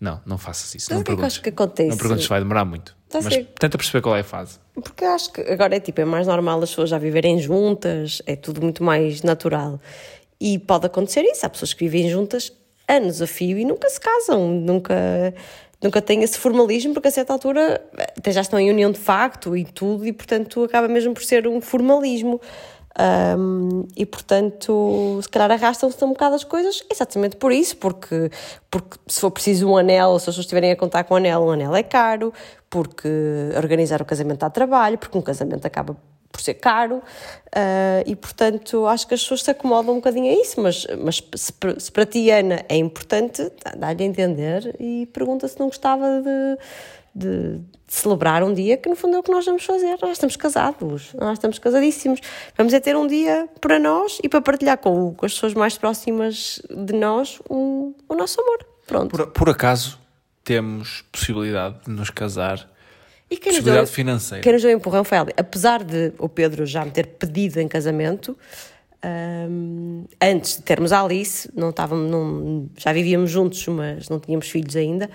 [0.00, 0.86] Não, não faças isso.
[0.86, 1.36] Sabe não o que é que perguntes.
[1.36, 1.88] acho que acontece?
[1.88, 2.96] Não perguntes se vai demorar muito.
[3.08, 4.58] Tá Mas tenta perceber qual é a fase.
[4.74, 8.34] Porque acho que agora é tipo, é mais normal as pessoas já viverem juntas, é
[8.34, 9.78] tudo muito mais natural.
[10.40, 12.52] E pode acontecer isso, há pessoas que vivem juntas
[12.88, 15.34] anos a fio e nunca se casam, nunca,
[15.82, 17.80] nunca têm esse formalismo, porque a certa altura
[18.16, 21.46] até já estão em união de facto e tudo, e portanto acaba mesmo por ser
[21.46, 22.40] um formalismo.
[22.98, 28.30] Ahm, e portanto, se calhar arrastam-se um bocado as coisas exatamente por isso, porque,
[28.70, 31.42] porque se for preciso um anel, se as pessoas estiverem a contar com um anel,
[31.42, 32.32] um anel é caro,
[32.68, 33.08] porque
[33.56, 35.96] organizar o casamento dá trabalho, porque um casamento acaba
[36.30, 37.02] por ser caro,
[37.54, 41.22] ah, e portanto acho que as pessoas se acomodam um bocadinho a isso, mas, mas
[41.34, 45.66] se, se para ti, Ana, é importante, dá- dá-lhe a entender e pergunta se não
[45.66, 46.58] gostava de
[47.14, 49.98] de, de celebrar um dia que no fundo é o que nós vamos fazer.
[50.00, 52.20] Nós estamos casados, nós estamos casadíssimos.
[52.56, 55.76] Vamos é ter um dia para nós e para partilhar com, com as pessoas mais
[55.76, 58.66] próximas de nós um, o nosso amor.
[58.86, 59.10] Pronto.
[59.10, 59.98] Por, por acaso
[60.44, 62.70] temos possibilidade de nos casar?
[63.30, 64.42] E quem nos, Possibilidade deu, financeira.
[64.42, 65.28] quem nos deu o empurrão foi ela.
[65.36, 68.36] Apesar de o Pedro já me ter pedido em casamento,
[69.48, 74.48] hum, antes de termos a Alice, não estávamos, não, já vivíamos juntos, mas não tínhamos
[74.50, 75.08] filhos ainda.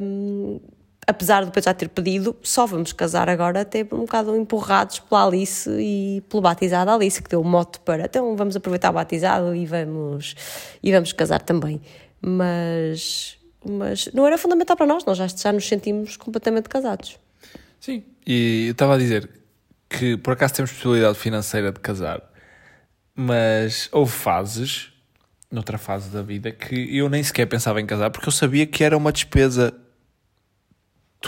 [0.00, 0.60] hum,
[1.06, 5.24] apesar de depois já ter pedido, só vamos casar agora até um bocado empurrados pela
[5.24, 9.54] Alice e pelo batizado Alice, que deu o mote para então vamos aproveitar o batizado
[9.54, 10.34] e vamos,
[10.82, 11.80] e vamos casar também.
[12.20, 17.18] Mas, mas não era fundamental para nós, nós já, já nos sentimos completamente casados.
[17.78, 18.02] Sim.
[18.26, 19.30] E eu estava a dizer
[19.88, 22.20] que por acaso temos possibilidade financeira de casar,
[23.14, 24.92] mas houve fases,
[25.48, 28.82] noutra fase da vida, que eu nem sequer pensava em casar porque eu sabia que
[28.82, 29.72] era uma despesa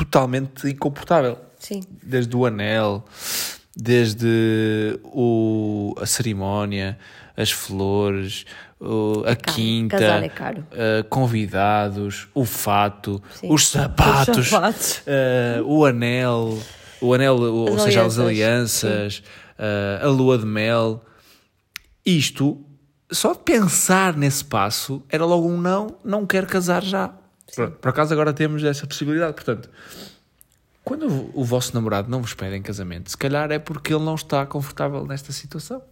[0.04, 1.38] totalmente incomportável.
[1.58, 1.80] Sim.
[2.02, 3.04] Desde o anel,
[3.76, 6.98] desde o, a cerimónia,
[7.36, 8.44] as flores,
[8.80, 9.56] o- a caro.
[9.56, 10.60] quinta, Casar é caro.
[10.72, 13.48] uh, convidados, o fato, Sim.
[13.52, 14.98] os sapatos, Os sapatos.
[14.98, 16.58] uh, o anel,
[17.00, 18.84] o anel, As ou seja, as alianças.
[18.84, 19.22] alianças,
[19.58, 21.04] uh, a lua de mel.
[22.06, 22.64] Isto,
[23.10, 27.12] só de pensar nesse passo, era logo um não, não quero casar já.
[27.54, 29.34] Por, por acaso agora temos essa possibilidade.
[29.34, 29.70] Portanto,
[30.84, 34.14] quando o, vosso namorado não vos pede em casamento, se calhar é porque ele não
[34.14, 35.82] está confortável nesta situação.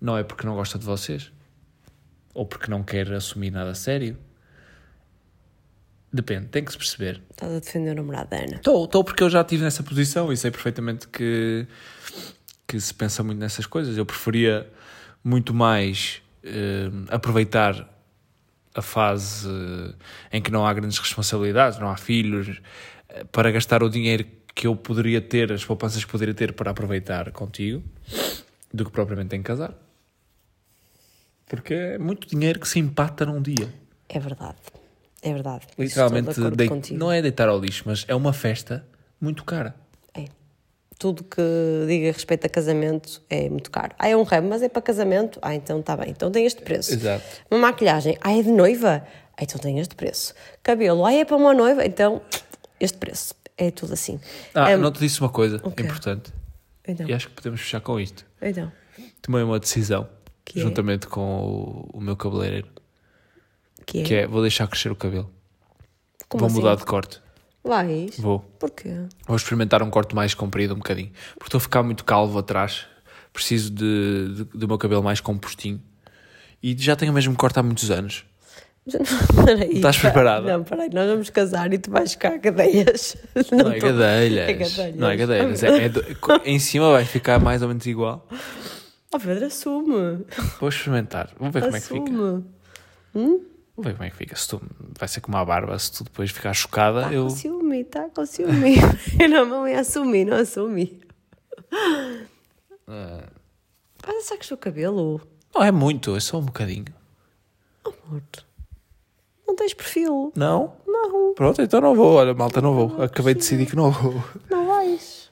[0.00, 1.32] Não é porque não gosta de vocês.
[2.32, 4.16] Ou porque não quer assumir nada a sério.
[6.12, 7.20] Depende, tem que se perceber.
[7.30, 8.56] Estás a defender o namorado da Ana.
[8.56, 11.66] Estou, estou porque eu já estive nessa posição e sei perfeitamente que,
[12.68, 13.96] que se pensa muito nessas coisas.
[13.96, 14.70] Eu preferia
[15.24, 17.88] muito mais eh, aproveitar
[18.74, 19.48] a fase
[20.32, 22.60] em que não há grandes responsabilidades, não há filhos,
[23.30, 27.30] para gastar o dinheiro que eu poderia ter, as poupanças que poderia ter para aproveitar
[27.32, 27.82] contigo,
[28.72, 29.74] do que propriamente em casar.
[31.46, 33.72] Porque é muito dinheiro que se empata num dia.
[34.08, 34.56] É verdade.
[35.22, 35.66] É verdade.
[35.78, 38.84] Literalmente, de dei- não é deitar ao lixo, mas é uma festa
[39.20, 39.74] muito cara.
[41.04, 41.06] É.
[41.06, 41.42] Tudo que
[41.86, 43.94] diga respeito a casamento é muito caro.
[43.98, 45.38] Ah, é um ramo, mas é para casamento?
[45.42, 46.10] Ah, então está bem.
[46.10, 46.94] Então tem este preço.
[46.94, 47.22] Exato.
[47.50, 48.16] Uma maquilhagem?
[48.22, 49.06] Ah, é de noiva?
[49.36, 50.32] Ah, então tem este preço.
[50.62, 51.04] Cabelo?
[51.04, 51.84] Ah, é para uma noiva?
[51.84, 52.22] Então
[52.80, 53.34] este preço.
[53.56, 54.18] É tudo assim.
[54.54, 55.82] Ah, É- não te disse uma coisa O quê?
[55.82, 56.32] importante.
[56.86, 58.24] Então, E acho que podemos fechar com isto.
[58.40, 58.72] então.
[59.22, 60.08] Tomei uma decisão,
[60.44, 60.62] Que é?
[60.62, 61.20] juntamente com
[61.92, 62.68] o, o meu cabeleireiro,
[63.86, 64.02] Que é?
[64.04, 65.30] que é, vou deixar crescer o cabelo.
[66.28, 66.56] Como vou assim?
[66.60, 67.20] mudar de corte.
[67.64, 68.18] Vais?
[68.18, 68.40] Vou.
[68.58, 68.90] Porquê?
[69.26, 71.10] Vou experimentar um corte mais comprido um bocadinho.
[71.34, 72.86] Porque estou a ficar muito calvo atrás.
[73.32, 75.80] Preciso de, de- do meu cabelo mais compostinho.
[76.62, 78.24] E já tenho o mesmo corte há muitos anos.
[79.46, 80.58] Peraí, Estás preparada?
[80.58, 83.16] Não, peraí, nós vamos casar e tu vais ficar cadeias.
[83.50, 84.48] Não, é tô- gadelhas.
[84.48, 84.96] É gadelhas.
[84.96, 85.62] Não é gadelhas.
[85.62, 86.04] É- é do-
[86.44, 88.28] em cima vai ficar mais ou menos igual.
[89.12, 90.24] Oh, Pedro, assume.
[90.60, 91.30] Vou experimentar.
[91.38, 92.02] Vamos ver como é que fica.
[92.02, 92.44] assume.
[93.76, 94.36] Vamos ver como é que fica.
[94.36, 94.62] Se tu,
[94.98, 95.76] vai ser como a barba.
[95.78, 97.24] Se tu depois ficar chocada, Está eu.
[97.24, 98.74] com ciúme, está com ciúme.
[99.20, 101.00] Eu não vou assumir, não assumi.
[102.86, 103.28] Ah.
[104.06, 105.20] Mas sacas o cabelo?
[105.54, 106.84] Não é muito, é só um bocadinho.
[107.84, 108.22] Amor,
[109.46, 110.32] não tens perfil.
[110.36, 110.74] Não?
[110.86, 112.14] Não, Pronto, então não vou.
[112.14, 113.02] Olha, malta, não vou.
[113.02, 114.22] Acabei de decidir que não vou.
[114.50, 115.30] não vais.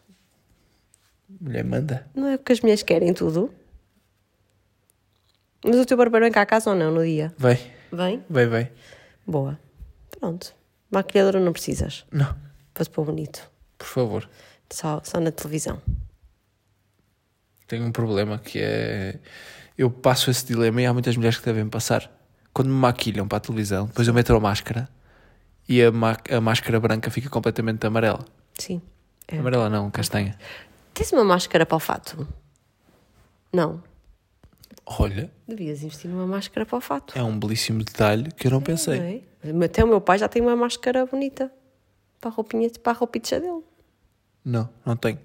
[1.40, 2.06] Mulher manda.
[2.14, 3.52] Não é porque as mulheres querem tudo?
[5.64, 7.32] Mas o teu barbeiro vem cá a casa ou não no dia?
[7.38, 7.58] Vem,
[7.92, 8.24] Vem?
[8.28, 8.70] vem, vem.
[9.26, 9.58] Boa.
[10.18, 10.54] Pronto.
[10.90, 12.04] Maquilhadora não precisas.
[12.10, 12.34] Não,
[12.74, 13.50] Para pôr bonito.
[13.78, 14.28] por favor.
[14.70, 15.80] Só, só na televisão.
[17.66, 19.18] Tenho um problema que é.
[19.76, 22.10] Eu passo esse dilema e há muitas mulheres que devem passar.
[22.52, 24.88] Quando me maquilham para a televisão, depois eu meto a máscara
[25.68, 25.88] e a,
[26.36, 28.24] a máscara branca fica completamente amarela.
[28.58, 28.82] Sim.
[29.26, 29.38] É.
[29.38, 30.38] Amarela não, castanha.
[30.92, 32.28] Tens uma máscara para o fato?
[33.52, 33.82] Não.
[34.84, 37.16] Olha, Devias investir numa máscara para o fato.
[37.16, 39.22] é um belíssimo detalhe que eu não pensei.
[39.44, 39.64] Não é?
[39.64, 41.52] Até o meu pai já tem uma máscara bonita
[42.20, 43.62] para a roupinha, para a roupinha dele.
[44.44, 45.18] Não, não tenho.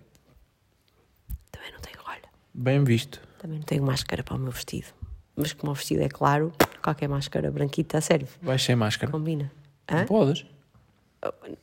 [1.52, 2.22] Também não tenho, olha,
[2.54, 3.20] Bem visto.
[3.40, 4.88] também não tenho máscara para o meu vestido.
[5.36, 6.52] Mas como o vestido é claro,
[6.82, 8.30] qualquer máscara branquita serve.
[8.42, 9.12] Vais sem máscara.
[9.12, 9.52] Combina.
[9.90, 10.06] Hã?
[10.06, 10.46] Podes.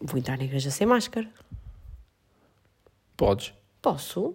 [0.00, 1.28] Vou entrar na igreja sem máscara.
[3.16, 3.52] Podes.
[3.80, 4.34] Posso?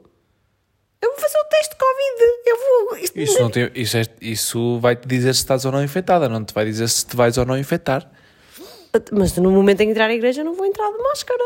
[1.01, 2.41] Eu vou fazer o teste de Covid.
[2.45, 2.97] Eu vou.
[2.97, 6.43] Isto Isso, não tem, isso, é- isso vai-te dizer se estás ou não infectada, não
[6.43, 8.09] te vai dizer se te vais ou não infectar.
[9.11, 11.43] Mas no momento em que entrar na igreja, não vou entrar de máscara.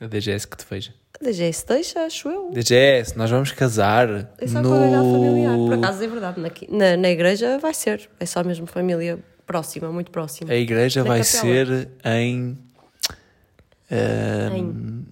[0.00, 0.94] A DGS que te veja.
[1.20, 2.50] A DGS deixa, acho eu.
[2.50, 4.08] DGS, nós vamos casar
[4.38, 4.68] É só no...
[4.70, 5.56] com familiar.
[5.58, 6.40] Por acaso é verdade.
[6.40, 8.08] Na, na, na igreja vai ser.
[8.18, 10.50] É só mesmo família próxima, muito próxima.
[10.52, 11.40] A igreja Na vai capela.
[11.42, 12.58] ser em
[13.90, 15.06] Ahm, Em-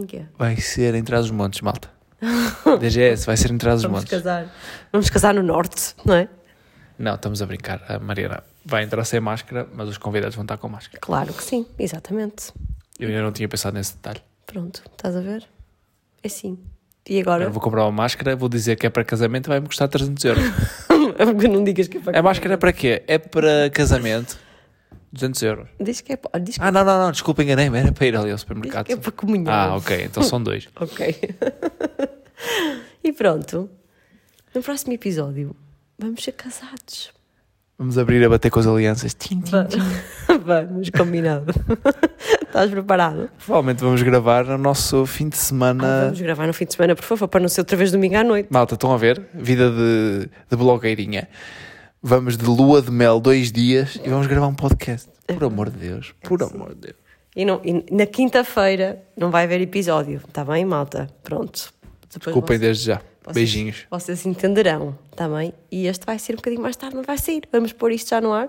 [0.00, 0.24] Em quê?
[0.38, 1.90] Vai ser em Trás os Montes, malta.
[2.80, 4.10] DGS, vai ser em Trás os Vamos Montes.
[4.10, 4.46] casar.
[4.92, 6.28] Vamos casar no norte, não é?
[6.98, 7.82] Não, estamos a brincar.
[7.88, 10.98] A Mariana vai entrar sem máscara, mas os convidados vão estar com máscara.
[11.00, 12.52] Claro que sim, exatamente.
[12.98, 14.20] Eu ainda não tinha pensado nesse detalhe.
[14.46, 15.44] Pronto, estás a ver?
[16.22, 16.58] É sim.
[17.08, 17.44] E agora?
[17.44, 20.44] Eu vou comprar uma máscara, vou dizer que é para casamento, vai-me custar 300 euros.
[20.86, 23.02] Porque não digas que é para A máscara é para quê?
[23.06, 24.38] É para casamento,
[25.14, 25.68] 200 euros.
[25.80, 26.18] Diz que é.
[26.40, 28.86] Diz que, Ah, não, não, não, desculpa, enganei-me, era para ir ali ao diz supermercado.
[28.86, 29.52] que é para comunhão.
[29.52, 30.68] Ah, ok, então são dois.
[30.78, 31.16] Ok.
[33.02, 33.70] e pronto.
[34.54, 35.54] No próximo episódio
[35.98, 37.12] vamos ser casados.
[37.76, 39.14] Vamos abrir a bater com as alianças.
[39.14, 39.50] Tim, tim.
[39.50, 39.66] Va-
[40.62, 41.52] vamos, combinado.
[42.46, 43.28] Estás preparado?
[43.44, 46.00] Provavelmente vamos gravar o nosso fim de Ah, semana.
[46.04, 48.22] vamos gravar no fim de semana, por favor, para não ser outra vez domingo à
[48.22, 48.48] noite.
[48.48, 49.20] Malta, estão a ver?
[49.34, 51.28] Vida de, de blogueirinha.
[52.06, 55.08] Vamos de lua de mel dois dias e vamos gravar um podcast.
[55.26, 56.96] Por amor de Deus, por amor de Deus.
[57.34, 61.08] E, não, e na quinta-feira não vai haver episódio, está bem, malta?
[61.22, 61.72] Pronto.
[62.12, 62.96] Depois Desculpem vocês- desde já.
[63.22, 63.86] vocês- Beijinhos.
[63.90, 65.54] Vocês entenderão, está bem?
[65.72, 67.42] E este vai ser um bocadinho mais tarde, não vai sair.
[67.50, 68.48] Vamos pôr isto já no ar?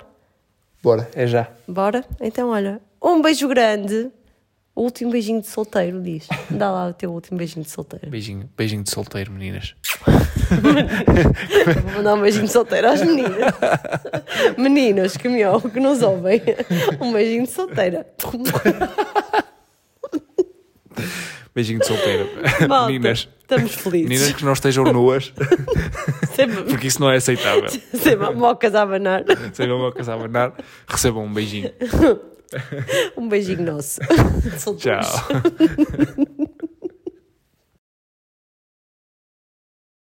[0.83, 1.47] Bora, é já.
[1.65, 2.03] Bora?
[2.19, 4.11] Então, olha, um beijo grande.
[4.75, 6.27] O último beijinho de solteiro, diz.
[6.49, 8.09] Dá lá o teu último beijinho de solteiro.
[8.09, 9.73] Beijinho, beijinho de solteiro, meninas.
[11.83, 13.53] Vou mandar um beijinho de solteiro às meninas.
[14.57, 16.41] Meninas que me ouvem, que nos ouvem.
[17.01, 18.05] Um beijinho de solteira.
[21.53, 22.29] Beijinho de solteiro.
[22.67, 23.29] Malta, meninas.
[23.41, 24.09] Estamos felizes.
[24.09, 25.31] Meninas que não estejam nuas,
[26.35, 27.69] Sempre, porque isso não é aceitável.
[27.93, 29.23] sempre mocas a abanar.
[29.53, 30.53] Sejam loucas a abanar,
[30.87, 31.71] recebam um beijinho.
[33.15, 33.99] Um beijinho nosso.
[34.57, 35.07] Solteiros.
[35.09, 35.25] Tchau.